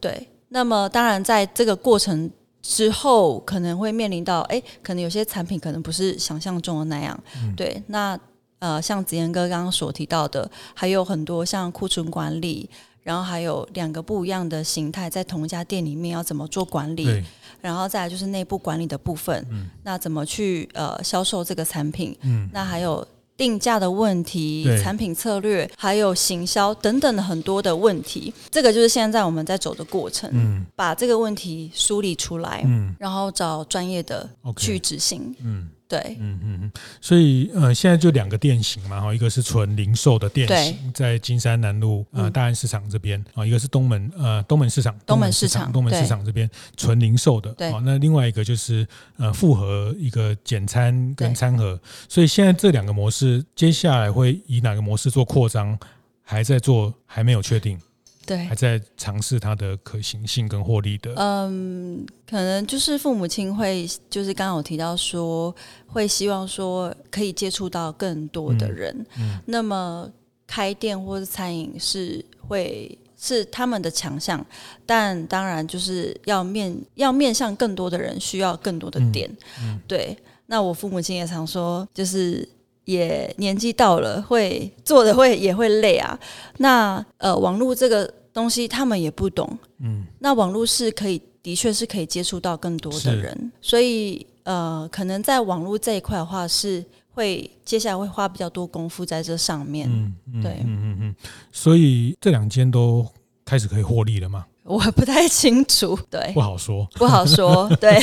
[0.00, 0.28] 对。
[0.50, 2.30] 那么当然在这个过程
[2.62, 7.18] 之后，可能会面临到，哎，可能有些产品可能不是想象中的那样。
[7.42, 8.18] 嗯、对，那
[8.58, 12.68] 呃，像子言哥刚刚所提到的，还有很多像库存管理。
[13.02, 17.24] 然后还有两个不一样的形态，在同一家店里面要怎么做管理？
[17.62, 22.14] 然后再来就是内部管理的部分，嗯、那怎么去呃销售这个产品？
[22.20, 23.04] 嗯、那还有
[23.40, 28.30] 定价的问题、产品策略，还有行销等等的很多的问题。
[28.50, 35.34] 这个就是现在我们在走的过程，嗯、把这个问题梳理出来，嗯、然后找专业的去执行。
[35.42, 51.76] 嗯对，嗯嗯嗯，所以呃，现在就两个店型嘛，哈，一个是纯零售的店型，在金山南路呃大安市场这边啊，一个是东门呃东门市场，东门市场东门市场这边纯零售的，对，那另外一个就是呃复合一个简餐跟餐盒，
[52.08, 55.76] 所以现在这两个模式接下来会以哪个模式做扩张，
[56.22, 57.76] 还在做，还没有确定。
[58.30, 61.12] 对，还在尝试它的可行性跟获利的。
[61.16, 65.52] 嗯，可能就是父母亲会，就是刚刚有提到说，
[65.88, 68.94] 会希望说可以接触到更多的人。
[69.18, 70.08] 嗯，嗯，那么
[70.46, 74.46] 开店或者餐饮是会是他们的强项，
[74.86, 79.28] 但当然就是要面要面向更多的人，需要更多的店。
[79.60, 80.16] 嗯，嗯，对。
[80.46, 82.48] 那我父母亲也常说，就是
[82.84, 86.16] 也年纪到了，会做的会也会累啊。
[86.58, 88.08] 那呃，网络这个。
[88.32, 101.14] 东西他们也不懂，嗯，那网络是可以，的确是可以接触到更多的人，所以呃，可能在网络这一块的话，是会接下来会花比较多功夫在这上面，嗯，嗯对，嗯嗯嗯，
[101.52, 103.06] 所以这两间都
[103.44, 104.46] 开始可以获利了吗？
[104.70, 107.98] 我不太清楚，对，不好说，不好说， 对，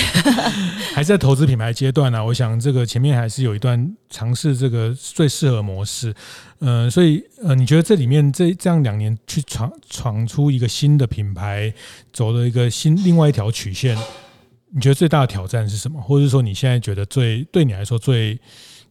[0.94, 2.24] 还在投资品牌阶段呢、啊。
[2.26, 6.14] 我想这个前面还是有一段尝试这个最适合模式，
[6.60, 11.74] 嗯、呃，所以呃，你觉得这里面这这样两年去闯闯出一个新的品牌，
[12.12, 13.98] 走了一个新另外一条曲线，
[14.72, 16.02] 你觉得最大的挑战是什么？
[16.02, 18.38] 或者是说你现在觉得最对你来说最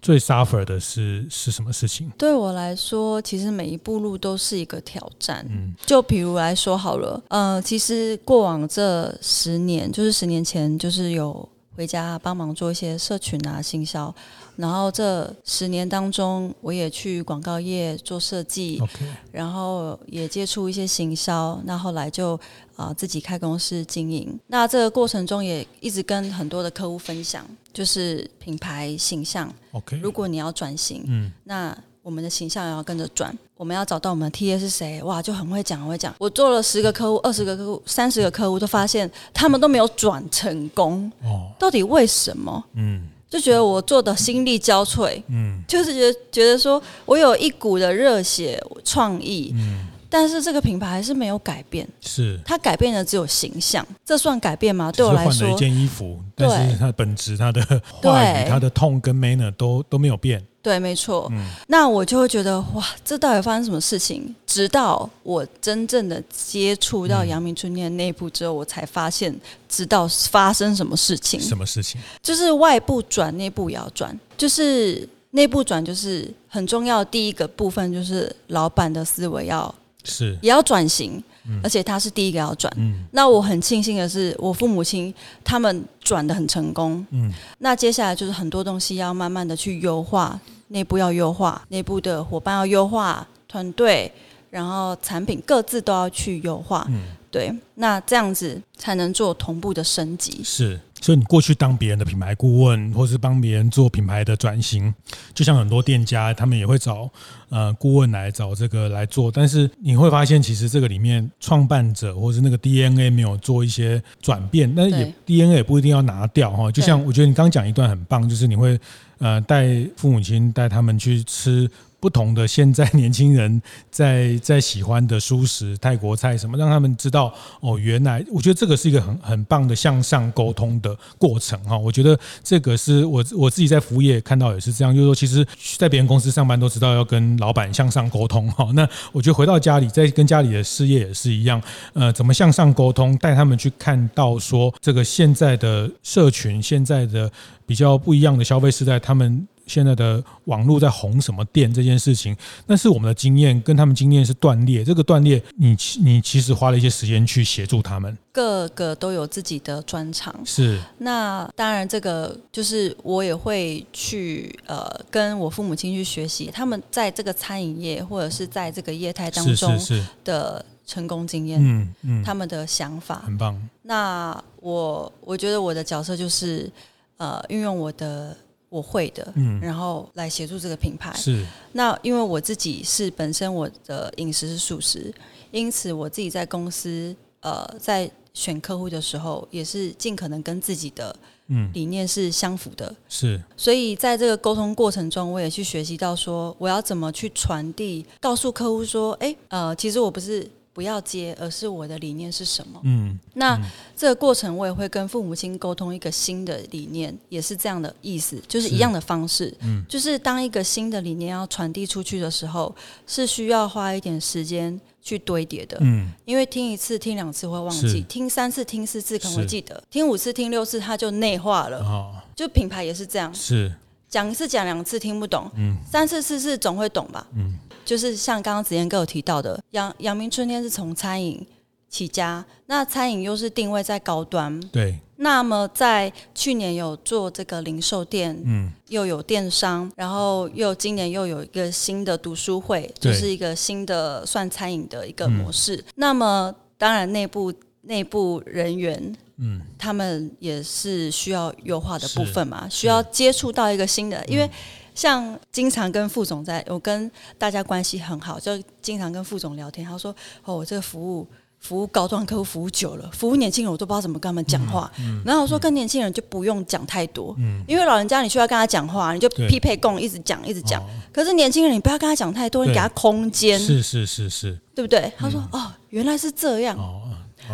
[0.01, 2.11] 最 suffer 的是是什么事情？
[2.17, 5.45] 对我来说，其实每一步路都是一个挑战。
[5.51, 14.15] 嗯，就比如来说好了，呃，其实过往这十年，就是十年前，就是有回家帮忙做一些社群啊、行销。
[14.57, 19.07] 然后这十年当中，我也去广告业做设计，Okay.
[19.31, 21.61] 然后也接触一些行销。
[21.65, 22.35] 那后来就
[22.75, 24.39] 啊、呃、自己开公司经营。
[24.47, 29.53] 那这个过程中也一直跟很多的客户分享，就是品牌形象。
[29.73, 30.01] Okay.
[30.01, 33.37] 如果你要转型，嗯，那我们的形象也要跟着转。
[33.59, 35.03] 我们要找到我们的 TA 是谁？
[35.03, 36.15] 哇，就很会讲，很会讲。
[36.19, 41.11] 我做了十个客户、二十个客户、三十个客户，都发现他们都没有转成功。
[41.23, 42.65] 哦，到底为什么？
[42.75, 43.09] 嗯。
[43.29, 52.39] 就觉得我做的心力交瘁，嗯，就是觉得觉得说我有一股的热血创意，嗯，但是这个品牌还是没有改变，是。
[52.45, 54.93] 它改变的只有形象，这算改变吗？
[54.93, 57.61] 对我来说，换了一件衣服，但是它的本质、它的
[58.01, 60.43] 话语、它的 tone 跟 manner 都都没有变。
[60.67, 61.29] 对，没错。
[61.31, 64.35] 嗯，那我就会觉得哇，这到底发生什么事情？
[64.45, 69.33] 直到我真正的接触到阳明春天内部之后，我才发现，
[69.69, 71.41] 知道发生什么事情。
[71.41, 72.01] 什么事情？
[72.21, 74.19] 就是外部转，内部也要转。
[74.37, 81.23] 就是内部转，就是很重要第一个部分，就是老板的思维要是也要转型。
[81.63, 87.07] 而且他是第一个要转，嗯、那我很庆幸的是，我父母亲他们转的很成功。
[87.13, 94.11] 嗯，那接下来就是很多东西要慢慢的去优化，内部要优化，内部的伙伴要优化，团队，
[94.51, 96.87] 然后产品各自都要去优化。
[96.89, 100.41] 嗯，对，那这样子才能做同步的升级。
[100.43, 100.81] 是。
[100.99, 104.93] 所以你过去当别人的品牌顾问，或是帮别人做品牌的转型，
[105.35, 107.09] 就像很多店家，他们也会找
[107.51, 109.31] 呃顾问来找这个来做。
[109.31, 116.73] 但是你会发现，其实这个里面创办者或是那个 DNA 没有做一些转变，那也 DNA 也不一定要拿掉哈。
[116.73, 118.81] 就像我觉得你刚刚讲一段很棒，就是你会
[119.19, 121.71] 呃带父母亲带他们去吃。
[122.07, 131.77] 不同的现在年轻人在在喜欢的蔬食、泰国菜什么，让他们知道哦，原来我觉得这个是一个很很棒的向上沟通的过程哈。
[131.77, 135.45] 我觉得这个是我我自己在服务业看到也是这样，就是说，其实
[135.77, 138.71] 在别人公司上班都知道要跟老板向上沟通哈。
[138.73, 141.61] 那我觉得回到家里，在跟家里的事业也是一样，
[141.95, 147.29] 呃，怎么向上沟通，带他们去看到说这个现在的社群，现在的
[147.67, 149.49] 比较不一样的消费时代，他们。
[149.67, 154.85] 现在的网络在红什么店这件事情，那是我们的经验跟他们经验是断裂。
[154.85, 160.35] 这个断裂，你你其实花了一些时间去协助他们，各个都有自己的专长。
[160.45, 169.79] 是，那当然这个就是我也会去呃跟我父母亲去学习，他们在这个餐饮业或者是在这个业态当中
[170.25, 173.61] 的成功经验，嗯嗯，他们的想法很棒。
[173.83, 176.71] 那我我觉得我的角色就是。
[177.19, 178.37] 呃，运用我的
[178.77, 181.11] 我会的，嗯，然后来协助这个品牌。
[181.15, 181.45] 是。
[181.73, 185.13] 那因为我自己是本身我的饮食是素食，
[185.51, 191.17] 因此我自己在公司呃在选客户的时候，也是尽可能跟自己的
[191.49, 192.95] 嗯理念是相符的。
[193.09, 193.43] 是。
[193.57, 200.47] 所以在这个沟通过程中，我也去学习到说，我要怎么去传递，告诉客户说，哎，呃，其实我不是。
[200.77, 202.79] 不要接，而是我的理念是什么？
[202.85, 203.59] 嗯，那
[203.97, 209.57] 这个过程我也会跟父母亲沟通一个新的理念，也是这样的意思，就是一样的方式。
[209.63, 215.79] 嗯，就是当一个新的理念要传递出去的时候，是需要花一点时间去堆叠的。
[215.81, 221.79] 嗯，因为听一次、听两次会忘记，听三次、听四次可能会记得，听五次、听六次它就内化了。
[221.79, 223.75] 哦，就品牌也是这样，是
[224.11, 227.27] 讲一次、讲两次听不懂，嗯，三次、四次总会懂吧？
[227.35, 227.59] 嗯。
[227.87, 231.47] 就是像刚刚子嫣哥有提到的，阳阳明春天是从餐饮
[231.89, 234.99] 起家，那餐饮又是定位在高端，对。
[235.19, 245.77] 那么在去年有做这个零售店，嗯，又有电商，然后又今年又有一个新的读书会，就是一个新的算餐饮的一个模式。
[245.77, 247.51] 嗯、那么当然内部
[247.83, 254.51] 内部人员，嗯，他们也是需要优化的部分嘛，需要接触到一个新的，因为。
[254.97, 259.87] 像经常跟副总在，我跟大家关系很好，就经常跟副总聊天。
[259.87, 260.13] 他说
[260.45, 261.29] ：“哦，我这个服务
[261.61, 264.91] 服务高端客户服务久了，服务年轻人我都不知道怎么跟他们讲话。
[264.99, 270.83] 嗯嗯”然后我说：“跟年轻人就不用讲太多，嗯、因为老人家你需要跟他讲话，你就匹配共一直讲一直讲。
[270.83, 275.13] 哦、可是年轻人你不要跟他讲太多，你给他空间。”是是是是，对不对？
[275.19, 276.77] 他说：“嗯、哦，原来是这样。
[276.79, 277.03] 哦”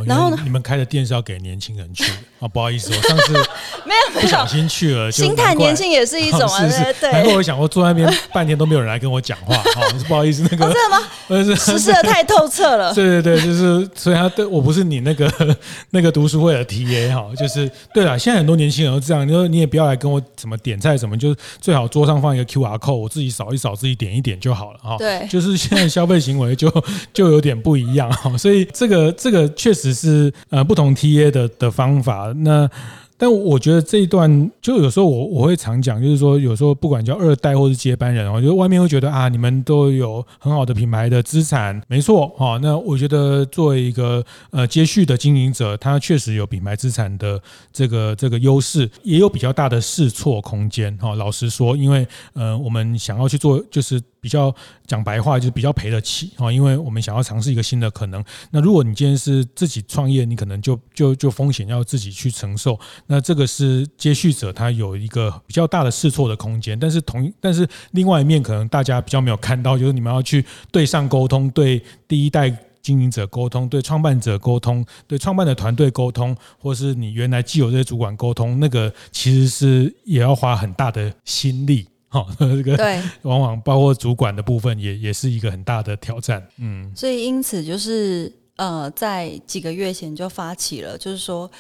[0.07, 0.39] 然后呢？
[0.45, 2.49] 你们开的店是要给年轻人去的啊？
[2.49, 3.33] 不好意思，我上次
[3.85, 6.61] 没有不小心去了，心态年轻也是一种啊。
[7.01, 11.03] 对，难怪我想我坐在那边半天都没有人来跟我讲话，好，不好意思，那个真的吗？
[11.57, 12.93] 实施的太透彻了。
[12.95, 15.57] 对对对，就是所以他对我不是你那个
[15.91, 18.19] 那个读书会的 TA 哈，就是对了。
[18.19, 24.97] 现在很多年轻人都这样，你说你也不要来跟我怎么点菜什么，就是最好桌上放一个 QR code，我自己扫一扫，自己点一点就好了哈。
[24.99, 26.71] 对，就是现在消费行为就
[27.13, 32.71] 就有点不一样哈，所以这个这个确实只是呃不同 TA 的的方法那。
[33.19, 42.59] 但我觉得这一段，就有时候我我会常讲，就是说有时候不管叫二代或是接班人，我觉得外面会觉得啊，你们都有很好的品牌的资产，没错哈。
[42.61, 47.41] 那我觉得作为一个呃接续的经营者，他确实有品牌资产的
[47.73, 51.15] 这个这个优势，也有比较大的试错空间哈。
[51.15, 54.03] 老实说，因为呃我们想要去做，就是。
[54.23, 54.55] 比较
[54.87, 58.25] 讲白话就是比较赔得起啊，因为我们想要尝试一个新的可能。
[58.53, 62.79] 那如果你今天是自己创业，你可能就就就风险要自己去承受。
[63.09, 66.79] 那这个是接续者他有一个比较大的试错的空间。
[66.79, 72.49] 但是同但是另外一面可能大家比较没有看到，就是你们要去对上沟通，对第一代
[72.81, 81.89] 经营者沟通，对创办者沟通，对创办的团队沟通，或是你原来既有这些主管沟通，那个其实是也要花很大的心力。
[82.15, 86.47] 好，这个对， 往往包括主管的部分也也是一个很大的挑战。
[86.59, 91.51] 嗯，所以因此就是呃，在几个月前就发起了，就是说，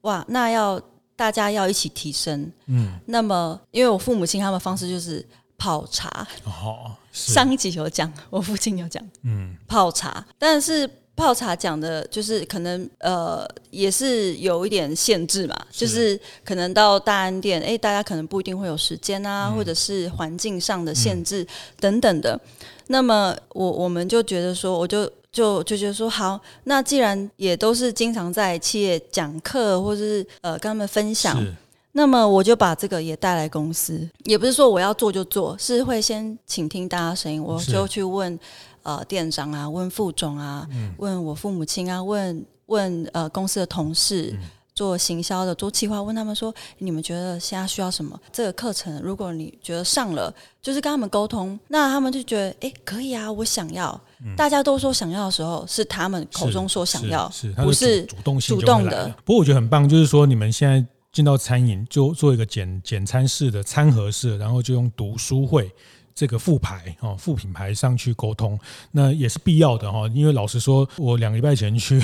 [0.00, 0.80] 哇，那要
[1.14, 2.50] 大家要一起提升。
[2.66, 5.24] 嗯，那么因为我父母亲他们方式就是
[5.56, 6.26] 泡茶。
[6.44, 10.90] 哦，上一集有讲，我父亲有讲，嗯，泡茶，但是。
[11.20, 15.80] 泡茶讲的就是可能呃也是有一点限制嘛，是。
[15.80, 21.46] 就是可能到大安店，哎、欸，大家可能不一定会有时间啊，嗯、或者是环境上的限制
[21.78, 22.32] 等等的。
[22.32, 31.38] 嗯、那么我我们就觉得说，我就就就觉得说，好，那既然也都是经常在企业讲课或者是呃跟他们分享，
[31.92, 38.38] 那么我就把这个也带来公司，也不是说我要做就做，是会先倾听大家声音，我就去问。
[38.82, 48.18] 呃，店长啊，问副总啊，嗯、问我父母亲啊，问问呃公司的同事，嗯、做行销的，做企划，问他们说，你们觉得现在需要什么？
[48.32, 54.00] 这个课程，如果你觉得上了，就是跟他们沟通，那他们就觉得，哎，可以啊，我想要。
[54.24, 59.08] 嗯、大家都说想要的时候，是他们口中说想要，是，不是主动性主动的。
[59.24, 65.70] 不过我觉得很棒，就是说你们现在进到餐饮，就做一个简简餐式的餐盒式，然后就用读书会。
[66.14, 68.58] 这个副牌哦，副品牌上去沟通，
[68.90, 70.06] 那也是必要的哈。
[70.08, 72.00] 因为老实说，我两个礼拜前去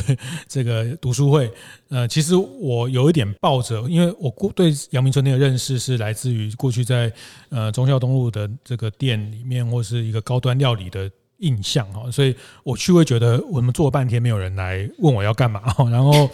[0.49, 1.51] 这个读书会，
[1.89, 7.13] 呃，其实我有一点抱着，因为我过对阳明春天的认识是来自于过去在
[7.51, 11.11] 呃中孝东路的这个店里面，或是一个高端料理的。
[11.39, 12.35] 印象哈，所以
[12.65, 16.29] 我去会觉得我们坐了半天没有人来问我要干嘛哈，然后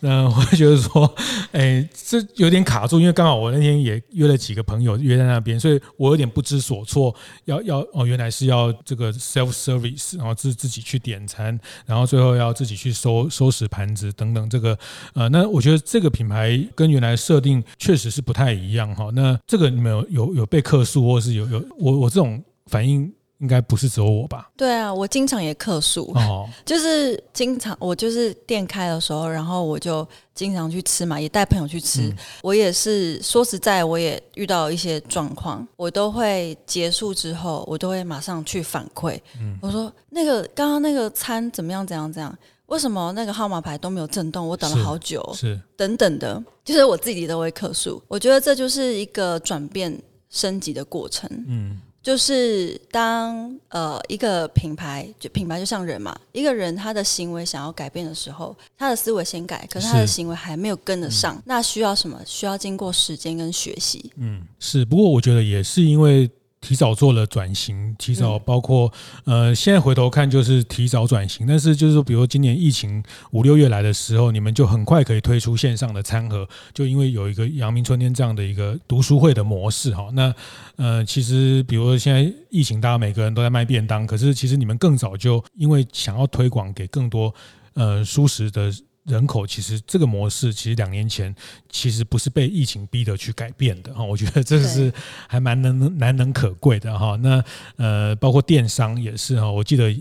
[0.00, 1.14] 嗯， 我会觉得说，
[1.52, 7.14] 哎，这有点卡住，因为刚好我那天也约了几个朋友约在那边，所以我有点不知所措。
[7.46, 14.48] 要要哦，原来是要这个 self service，然后自自己去点餐，然后最后要自己去收收拾盘子等等。
[14.48, 14.78] 这个
[15.14, 19.10] 呃，那我觉得这个品牌跟原来设定确实是不太一样哈。
[19.14, 23.10] 那这个你们有有有被客诉，或是有有我我这种反应？
[23.38, 24.50] 应该不是只有我吧？
[24.56, 32.08] 对啊，我经常也客诉，哦， 就是经常我就是店开的时候，然后我就经常去吃嘛，也带朋友去吃。
[32.08, 39.20] 嗯、我也是说实在，我也遇到一些状况，我都会结束之后，我都会马上去反馈。
[39.38, 41.86] 嗯、我说那个刚刚那个餐怎么样？
[41.86, 42.10] 怎样？
[42.10, 42.34] 怎样？
[42.66, 44.48] 为什么那个号码牌都没有震动？
[44.48, 48.02] 我等了好久，是，是等等的，就是我自己都会客诉。
[48.08, 49.96] 我觉得这就是一个转变
[50.30, 51.30] 升级的过程。
[51.46, 51.80] 嗯。
[52.06, 62.22] 就是当呃一个品牌，就品牌就像人嘛，一个人他的行为想要改变的时候，他的思维先改，可是他的行为还没有跟得上，嗯、那需要什么？
[62.24, 64.12] 需要经过时间跟学习。
[64.18, 64.84] 嗯，是。
[64.84, 66.30] 不过我觉得也是因为。
[66.66, 68.92] 提早做了转型，提早包括
[69.24, 73.00] 呃，现在回头看就是提早转型，但是就是说，比如今年疫情
[73.30, 80.08] 五六月来的时候，你们就很快可以推出线上的餐盒，就因为有一个阳明春天这样的一个读书会的模式哈。
[80.12, 80.34] 那
[80.74, 87.32] 呃，其实比如说现在疫情，大家每个人都在卖便当，可是其实你们更早就因为想要推广给更多
[87.74, 88.72] 呃舒适的。
[89.06, 91.34] 人口其实这个模式，其实两年前
[91.68, 94.92] 其实不是被疫情逼得去改变的哈，我觉得这个是
[95.28, 97.16] 还蛮能难能可贵的哈。
[97.22, 97.42] 那
[97.76, 99.94] 呃，包括电商也是哈，我记得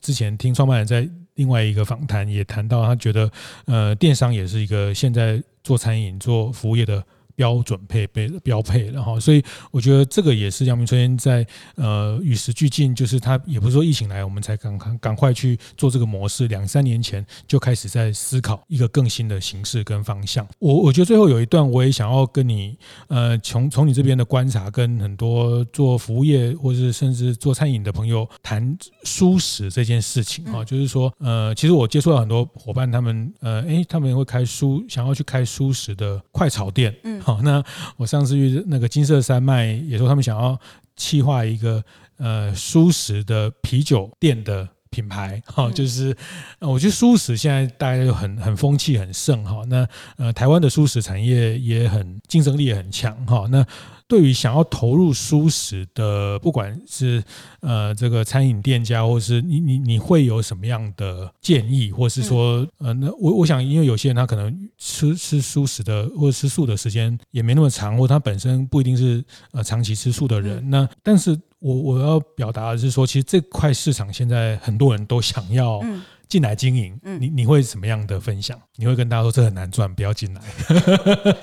[0.00, 3.30] 之前听创办人在另外一个访谈也谈到，他觉得
[3.66, 7.04] 呃，电商也是一个现在做餐饮做服务业的。
[7.34, 20.46] 标准配备的标配，然后所以我觉得这个也是阳明春天在呃与时俱进，就是他也不是说疫情来我们才赶赶赶快去做这个模式，两三年前就开始在思考一个更新的形式跟方向。
[20.58, 22.76] 我我觉得最后有一段我也想要跟你
[23.08, 37.21] 呃从从你这边的观察，跟很多做服务业或是甚至做餐饮的朋友谈蔬食这件事情啊，就是说呃其实我接触到很多伙伴，他们呃诶他们会开蔬想要去开蔬食的快炒店，嗯。
[37.24, 37.62] 好，那
[37.96, 40.58] 我上次去那个金色山脉也说他们想要
[40.96, 41.82] 企划一个
[42.18, 46.16] 呃蔬食的啤酒店的品牌，哈，就是
[46.60, 53.64] 我觉得蔬食现在大家就很很风气很盛哈，那呃台湾的蔬食产业也很竞争力也很强哈，那。
[54.12, 57.24] 对于想要投入蔬食的，不管是
[57.60, 70.62] 呃这个餐饮店家，或是你你你会有什么样的建议，或是说呃那我我想，因为有些人他可能吃吃蔬食的或者吃素的时间也没那么长，或他本身不一定是呃长期吃素的人。
[70.68, 75.80] 那但是我我要表达的是说，其实这块市场现在很多人都想要
[76.28, 77.00] 进来经营。
[77.18, 78.60] 你你会什么样的分享？
[78.76, 80.42] 你会跟大家说这很难赚，不要进来。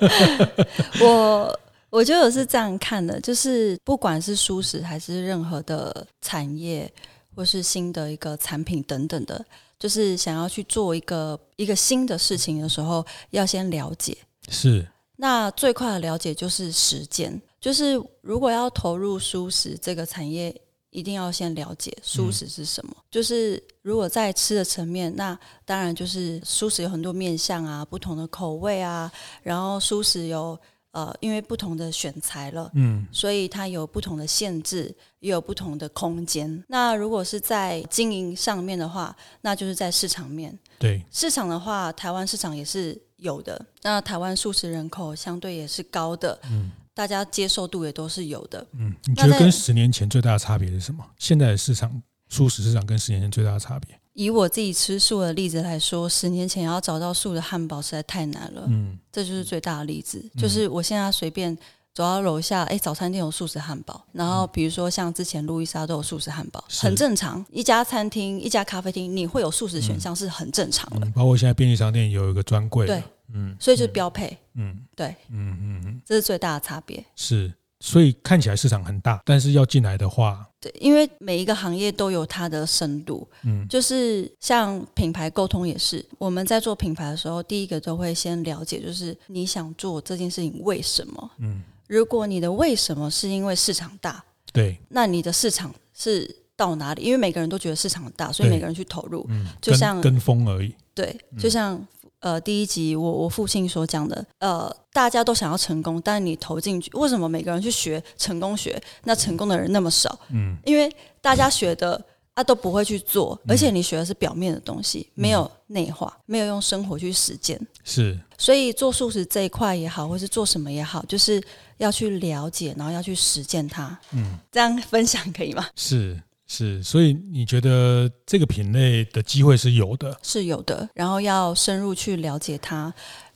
[1.02, 1.58] 我。
[1.90, 6.90] 我觉得我是这样看的，就是不管是蔬食还是任何的产业，
[7.34, 9.44] 或是新的一个产品等等的，
[9.76, 14.16] 就是想要去做一个一个新的事情的时候，要先了解。
[14.48, 14.86] 是。
[15.16, 20.54] 那最快的了解就是时间，就是如果要投入蔬食这个产业，
[20.90, 22.94] 一定要先了解蔬食是什么。
[22.96, 23.02] 嗯。
[23.10, 29.10] 就是如果在吃的层面，那当然就是蔬食有很多面向啊，不同的口味啊，
[29.42, 30.56] 然后蔬食有。
[30.92, 36.64] 呃，因为不同的选材了，嗯，所以它有不同的限制，也有不同的空间。
[36.68, 40.58] 那如果是在经营上面的话，那就是在市场面。
[40.78, 43.64] 对，市场的话，台湾市场也是有的。
[43.82, 48.66] 那台湾素食人口相对也是高的，嗯，大家接受度也都是有的。
[48.72, 51.04] 嗯，你觉得跟十年前最大的差别是什么？
[51.18, 53.99] 现在的市场，素食市场跟十年前最大的差别？
[54.12, 58.64] 以我自己吃素的例子来说，十年前要找到素的汉堡实在太难了。
[58.68, 60.18] 嗯，这就是最大的例子。
[60.34, 61.56] 嗯、就是我现在随便
[61.94, 64.04] 走到楼下，哎，早餐店有素食汉堡。
[64.12, 67.44] 然后比如说像之前路易莎都有素食汉堡，嗯、很正常。
[67.50, 71.06] 一家餐厅、一家咖啡厅，你会有素食选项是很正常的。
[71.06, 73.02] 嗯、包括现在便利商店有一个专柜，对，
[73.32, 74.36] 嗯，所以就是标配。
[74.54, 77.04] 嗯，对，嗯嗯嗯，这是最大的差别。
[77.14, 77.52] 是。
[77.80, 94.22] 所以看起来市场很大，但是要进来的话，对，因为每一个行业都有它的深度，嗯，就是像品牌沟通也是，我们在做品牌的时候，第一个都会先了解，就是你想做这件事情为什么，嗯，如果你的为什么是因为市场大，
[94.52, 97.02] 对，那你的市场是到哪里？
[97.02, 100.74] 因为每个人都觉得市场大，所以每个人去投入，嗯，就像，跟风而已。
[100.94, 101.82] 对，就像。
[102.20, 108.80] 呃，第一集我我父亲所讲的，呃，大家都想要成功，但你投进去，为什么每个人去学成功学？
[109.04, 110.18] 那成功的人那么少？
[110.30, 110.90] 嗯，因为
[111.22, 112.00] 大家学的
[112.34, 117.58] 啊都不会去做，而且你学的是表面的东西，没有内化，没有用生活去实践。
[117.84, 121.42] 是，所以做素食这一块也好，或是做什么也好，就是
[121.78, 123.98] 要去了解，然后要去实践它。
[124.12, 125.66] 嗯，这样分享可以吗？
[125.74, 126.22] 是。
[126.52, 130.88] 是，所以你觉得这个品类的机会是有的，是有的。
[130.94, 132.92] 然后要深入去了解它。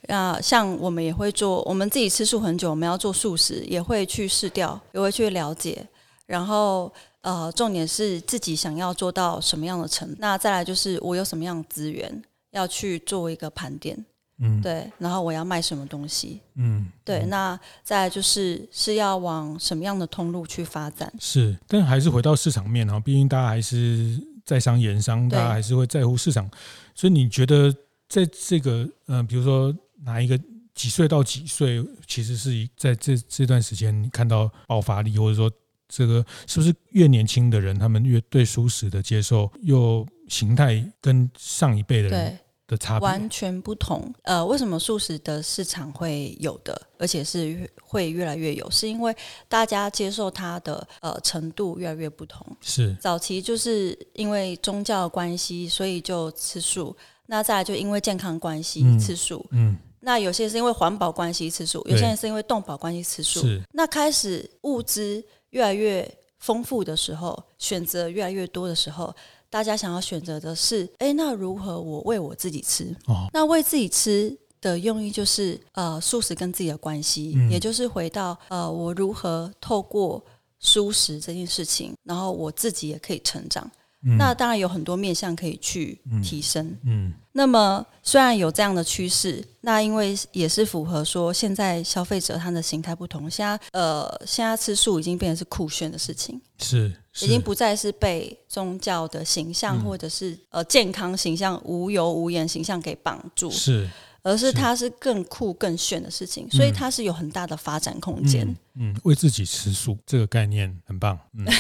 [0.09, 5.87] 啊，像我们也会做，我们自己吃素很久，我们要做素食，也会去试掉，也会去了解。
[6.27, 10.17] 然后，呃，重点是自己想要做到什么样的程度。
[10.19, 14.05] 那再来就是我有什么样的资源要去做一个盘点。
[14.39, 16.41] 嗯，对，然后我要卖什么东西？
[16.57, 21.13] 嗯，对，嗯、那再来就是是要往什么样的通路去发展？
[21.21, 26.51] 是，但还是回到市场面啊，毕竟大家还是在商言商，大家还是会在乎市场。
[26.95, 27.73] 所以你觉得
[28.09, 29.73] 在这个嗯、呃，比如说
[30.03, 30.37] 哪一个
[30.75, 35.49] 几岁到几岁，其实是在这这段时间你看到爆发力，或者说
[35.89, 42.39] 这个是不是越年轻的人，他们越对舒适的接受又形态跟上一辈的人？
[42.67, 44.13] 的差别完全不同。
[44.23, 48.71] 呃，为什么素食的市场会有的，而且是会越来越有？
[48.71, 49.15] 是因为
[49.49, 52.47] 大家接受它的呃程度越来越不同。
[52.61, 56.97] 是早期就是因为宗教关系，所以就吃素；
[57.27, 59.45] 那再来就因为健康关系、嗯、吃素。
[59.51, 59.77] 嗯。
[60.01, 63.41] 那有些是因为环保关系吃素，有些人是因为动保关系吃素。
[63.41, 63.63] 是。
[63.73, 66.07] 那开始物资越来越
[66.39, 69.15] 丰富的时候，选择越来越多的时候。
[69.55, 72.93] 大家想要选择的是，哎，那如何我喂我自己吃？
[73.07, 80.21] 哦，那喂自己吃的用意就是，呃，素食跟自己的关系，嗯，也就是回到，呃，我如何透过
[80.59, 83.71] 素食这件事情，然后我自己也可以成长。
[84.05, 86.67] 嗯、那当然有很多面向可以去提升。
[86.85, 103.89] 嗯，嗯，那么虽然有这样的趋势，那因为也是符合说现在消费者他的形态不同，现在呃，现在吃素已经变成是酷炫的事情，是，是已经不再是被宗教的形象或者是呃健康形象、无油无盐形象给绑住，是，
[104.23, 108.47] 而是它是更酷更炫的事情，所以它是有很大的发展空间。
[108.75, 111.19] 嗯，嗯，为自己吃素这个概念很棒。
[111.33, 111.47] 嗯。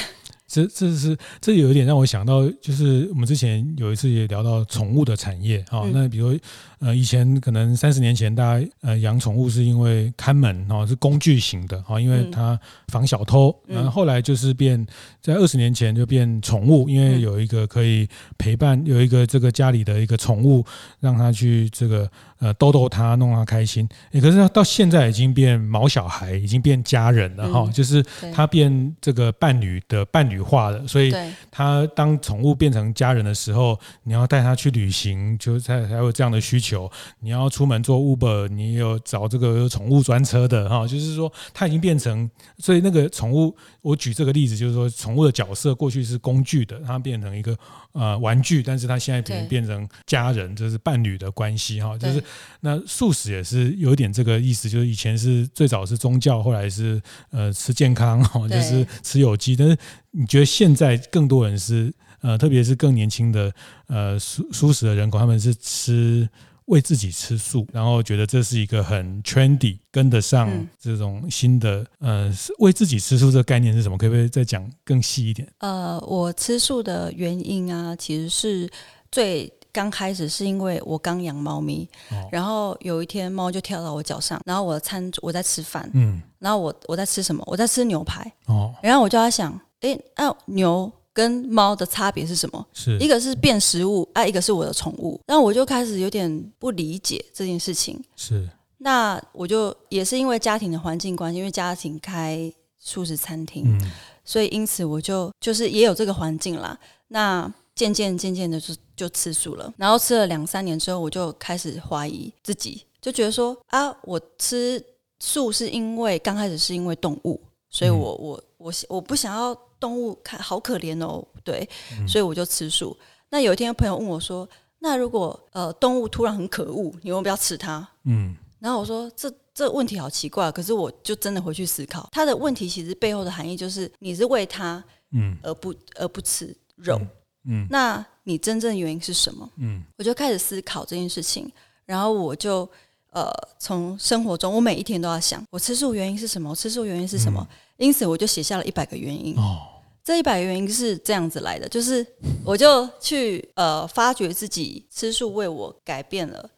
[0.55, 5.83] 这这是这有一点让我想到，就是我们之前有一次也聊到宠物的产业啊。
[5.93, 6.39] 那比如
[6.85, 13.55] 呃，以前可能三十年前大家呃养宠物是因为看门哦，是工具型的哦，因为它防小偷。
[13.67, 14.87] 然后后来就是变
[15.23, 18.07] 在二十年前就变宠物，因为有一个可以
[18.37, 20.63] 陪伴，有一个这个家里的一个宠物，
[21.01, 22.11] 让它去这个。
[22.41, 23.89] 呃，逗逗它，弄它开心。
[24.11, 27.61] 欸，可是到现在已经变毛小孩，已经变家人了哈。
[27.61, 28.05] 嗯，就是
[28.35, 31.15] 它变这个伴侣的伴侣化了，所以
[31.51, 36.74] 它当宠物变成家人的时候，你要带它去旅行，就才才有这样的需求。
[37.21, 40.87] 你要出门做 Uber，你有找这个宠物专车的哈。
[40.87, 47.57] 就是说，它已经变成，所以那个宠物，我举这个例子，就是说，宠物的角色过去是工具的，它变成一个
[47.93, 52.23] 呃玩具，但是它现在变变成家人，就是伴侣的关系哈，就是。
[52.61, 56.99] 那素食也是有点这个意思，就是以前是最早是宗教，后来是
[57.31, 59.55] 呃吃健康哈，就是吃有机。
[59.55, 59.77] 但是
[60.11, 63.53] 你觉得现在更多人是呃，特别是更年轻的
[63.87, 66.27] 呃素素食的人口，他们是吃
[66.67, 70.51] 为自己吃素，然后觉得这是一个很 trendy，跟得上
[70.81, 73.99] 这种新的呃为自己吃素这个概念是什么？
[73.99, 75.47] 可不可以再讲更细一点？
[75.59, 78.71] 呃，我吃素的原因啊，其实是
[79.11, 79.53] 最。
[79.75, 87.43] 刚开始是因为我刚养猫咪，哦、然后有一天猫就跳到我脚上，然后我的餐我在吃饭，嗯，然后我我在吃什么？
[87.45, 92.67] 我在吃牛排，哦，然后我就在想，哎，那、啊、牛跟猫的差别是什么？
[92.75, 98.03] 是一个是变食物，啊，一个是我的宠物，然后我就开始有点不理解这件事情。
[98.17, 98.47] 是，
[98.79, 103.91] 那我就也是因为家庭的环境关系，因为家庭开素食餐厅，嗯、
[104.25, 106.77] 所以因此我就就是也有这个环境啦。
[107.09, 114.85] 那渐渐渐渐的就就吃素了，然后吃了两三年之后，我就开始怀疑自己，就觉得说啊，我吃
[115.21, 117.41] 素是因为刚开始是因为动物，
[117.71, 121.69] 所以我我我我不想要动物看好可怜哦，对，
[122.09, 122.97] 所以我就吃素。
[123.29, 127.87] 那有一天朋友问我说，那如果呃动物突然很可恶，你要不要吃它？
[128.05, 136.99] 嗯，然后我说这这问题好奇怪，可是我就真的回去思考，他的问题其实背后的含义就是你是为它嗯而不而不吃肉。
[137.47, 139.47] 嗯，那你真正原因是什么？
[139.59, 141.53] 嗯，我就开始思考这件事情，
[141.85, 142.67] 然后我就
[143.11, 146.49] 呃，从生活中，我每一天都要想，我吃素原因是什么？
[146.49, 147.47] 我吃素原因是什么？
[147.51, 149.37] 嗯、因此，我就写下了一百个原因。
[149.37, 149.74] 哦，
[150.05, 152.07] 这一百个原因是这样子来的，就是
[152.45, 156.51] 我就去呃发掘自己吃素为我改变了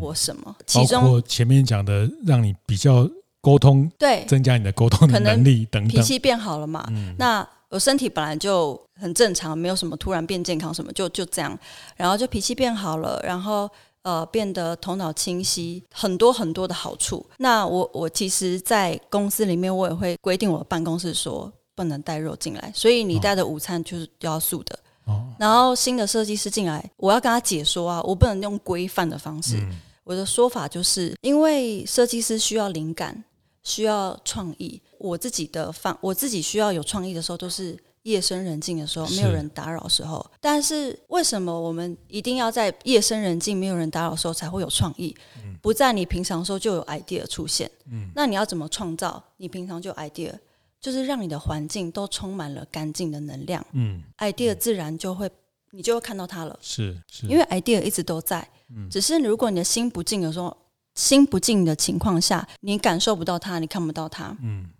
[0.00, 0.42] 我什么？
[0.58, 3.08] 嗯、其中包括前面讲的，让你比较
[3.40, 6.84] 沟通，对，增加你的沟通的能力等等，脾气变好了嘛？
[6.90, 11.56] 嗯、那我身体本来就很正常，没有什么突然变健康什么，就就这样，
[11.96, 13.70] 然后就脾气变好了，然后。
[14.02, 17.26] 呃，变得头脑清晰，很多很多的好处。
[17.38, 24.76] 那我我其实，在公司里面，我也会规定我的办公室说不能带肉进来，所以你带的午餐就是要素的。
[25.04, 25.32] 哦。
[25.38, 29.56] 然后新的设计师进来，我要跟他解说啊，我不能用规范的方式。
[29.58, 29.78] 嗯。
[30.02, 33.22] 我的说法就是，因为设计师需要灵感，
[33.62, 34.82] 需要创意。
[34.98, 37.78] 我自己的方，我自己需要有创意的时候，都是。
[38.04, 45.14] 夜深人静的时候，没有人打扰的时候，是，但是为什么我们一定要在夜深人静、没有人打扰的时候才会有创意？
[45.44, 47.70] 嗯、不在你平常的时候就有 idea 出现。
[47.90, 49.22] 嗯、那你要怎么创造？
[49.36, 50.32] 你平常就有 idea，
[50.80, 53.64] 就是让你的环境都充满了干净的能量。
[53.72, 55.30] 嗯，idea 自然就会，
[55.72, 56.58] 你就会看到它了。
[56.62, 60.56] 是，是因为 idea 一直都在，嗯、只是如果你的心不静的时候，
[60.94, 64.36] 心不静的情况下，你感受不到它，你看不到它。
[64.42, 64.70] 嗯。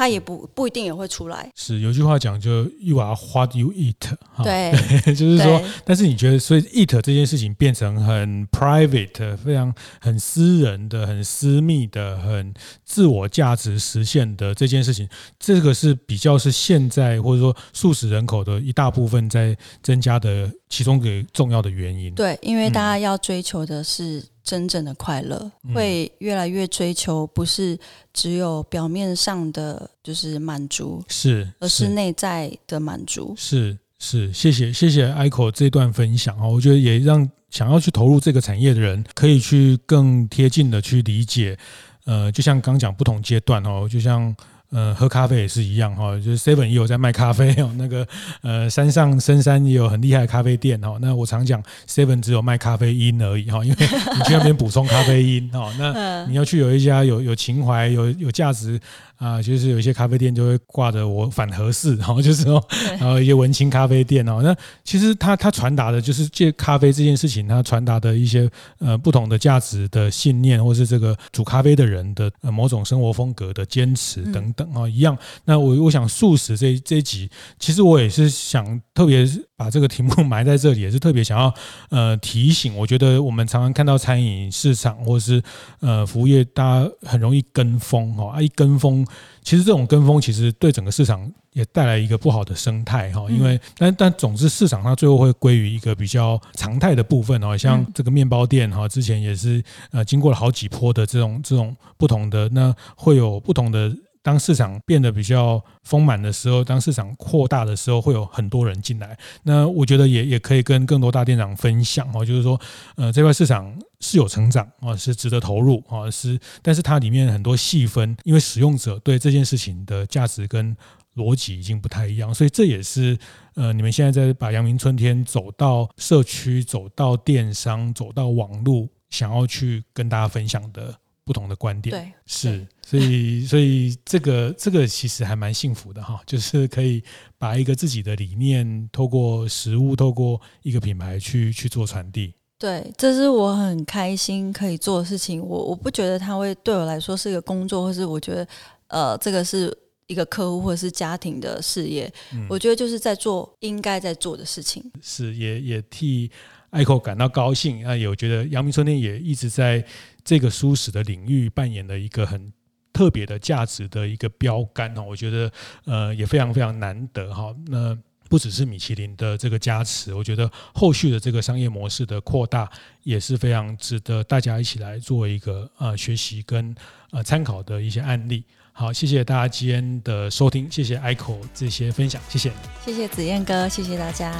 [0.00, 1.46] 他也不不一定也会出来。
[1.54, 3.94] 是有句话讲，就 “you are what you eat”。
[4.42, 4.72] 对，
[5.12, 15.06] 就是说，但是你觉得，所以 eat 这件事情变成很 private、非常很私人的、很私密的、很自我价值实现的这件事情，
[15.38, 22.14] 这个是比较是现在或者说素食人口的一大部分在增加的其中一个重要的原因。
[22.14, 24.24] 对，因为大家要追求的是。
[24.42, 27.78] 真正的快乐会越来越追求，不是
[28.12, 33.34] 只有表面上的就是满足，是，而是内在的满足。
[33.36, 41.58] 是是，谢谢谢谢 Aiko 这段分享啊，我觉得也让想要去投入这个产业的人可以去更贴近的去理解。
[42.04, 44.34] 呃，就像刚讲不同阶段哦，就像。
[44.72, 47.70] 呃，喝咖啡也是一样哈，就是 Seven 也有在卖咖啡 哦。
[47.76, 48.06] 那个
[48.42, 50.96] 呃，山上深山也有很厉害的咖啡店哦。
[51.00, 55.72] 那我常讲 Seven 只有卖咖啡因而已哈，因为你去那边补充咖啡因哦。
[55.78, 58.78] 那 你要去有一家有有情怀、有有价值
[59.20, 62.66] 啊，就是有一些咖啡店就会挂着我反合适，然后就是说，
[62.98, 64.40] 然后一些文青咖啡店哦。
[64.42, 74.66] 那其实它它传达的就是借咖啡这件事情，它传达的一些呃不同的价值的信念，或是这个煮咖啡的人的呃某种生活风格的坚持等等。
[74.72, 75.14] 啊，一样。
[75.44, 79.28] 那我我想素食这这一集，其实我也是想特别
[79.60, 81.52] 把这个题目 埋在这里，也是特别想要
[81.90, 82.74] 呃提醒。
[82.74, 85.42] 我觉得我们常常看到餐饮市场或者是
[85.80, 89.06] 呃服务业，大家很容易跟风哈啊，一跟风，
[89.42, 93.26] 其实这种跟风其实对整个市场也带来一个不好的生态哈。
[93.28, 103.94] 因为但但总之市场它最后会归于一个比较常态的部分哦，像这个面包店哈，之前也是呃经过了好几波的这种这种不同的，那会有不同的。
[104.22, 109.18] 当市场变得比较丰满的时候，当市场扩大的时候，会有很多人进来。
[109.42, 112.60] 那我觉得也也可以跟更多大店长分享哦，就是说，
[112.96, 120.76] 呃，这块市场是有成长啊，是值得投入啊，是，但是它里面很多细分，因为使用者对这件事情的价值跟
[121.16, 123.18] 逻辑已经不太一样，所以这也是
[123.54, 130.94] 呃，你们现在在把阳明春天走到社区、走到电商、走到网络，想要去跟大家分享的。
[131.30, 137.00] 不同的观点，对，是，所以， 所以这个这个其实还蛮幸福的哈，就是可以
[137.38, 142.34] 把一个自己的理念，透过食物，透过一个品牌去去做传递。
[142.58, 145.40] 对，这是我很开心可以做的事情。
[145.40, 148.48] 我我不觉得它会对我来说是一个工作，或是我觉得
[148.88, 149.72] 呃，这个是
[150.08, 152.12] 一个客户或者是家庭的事业。
[152.34, 154.82] 嗯，我觉得就是在做应该在做的事情。
[155.00, 156.28] 是，也也替
[156.72, 157.94] Aiko 感到高兴啊！
[157.94, 159.86] 也我觉得阳明春天也一直在。
[160.24, 162.52] 这个舒适的领域扮演了一个很
[162.92, 165.50] 特别的价值的一个标杆哦，我觉得
[165.84, 167.54] 呃也非常非常难得哈。
[167.66, 167.96] 那
[168.28, 172.70] 不只是米其林的这个加持，我觉得后续的这个商业模式的扩大
[173.02, 176.72] 也是非常值得大家一起来做一个呃学习跟
[177.10, 178.44] 呃参考的一些案例。
[178.72, 182.52] 好，谢谢大家今天的收听，谢谢 Aiko 这些分享，谢谢，
[182.84, 184.32] 谢谢子燕哥，谢谢大家。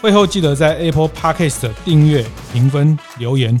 [0.00, 3.60] 会后记得在 Apple Podcast 订阅、评分、留言。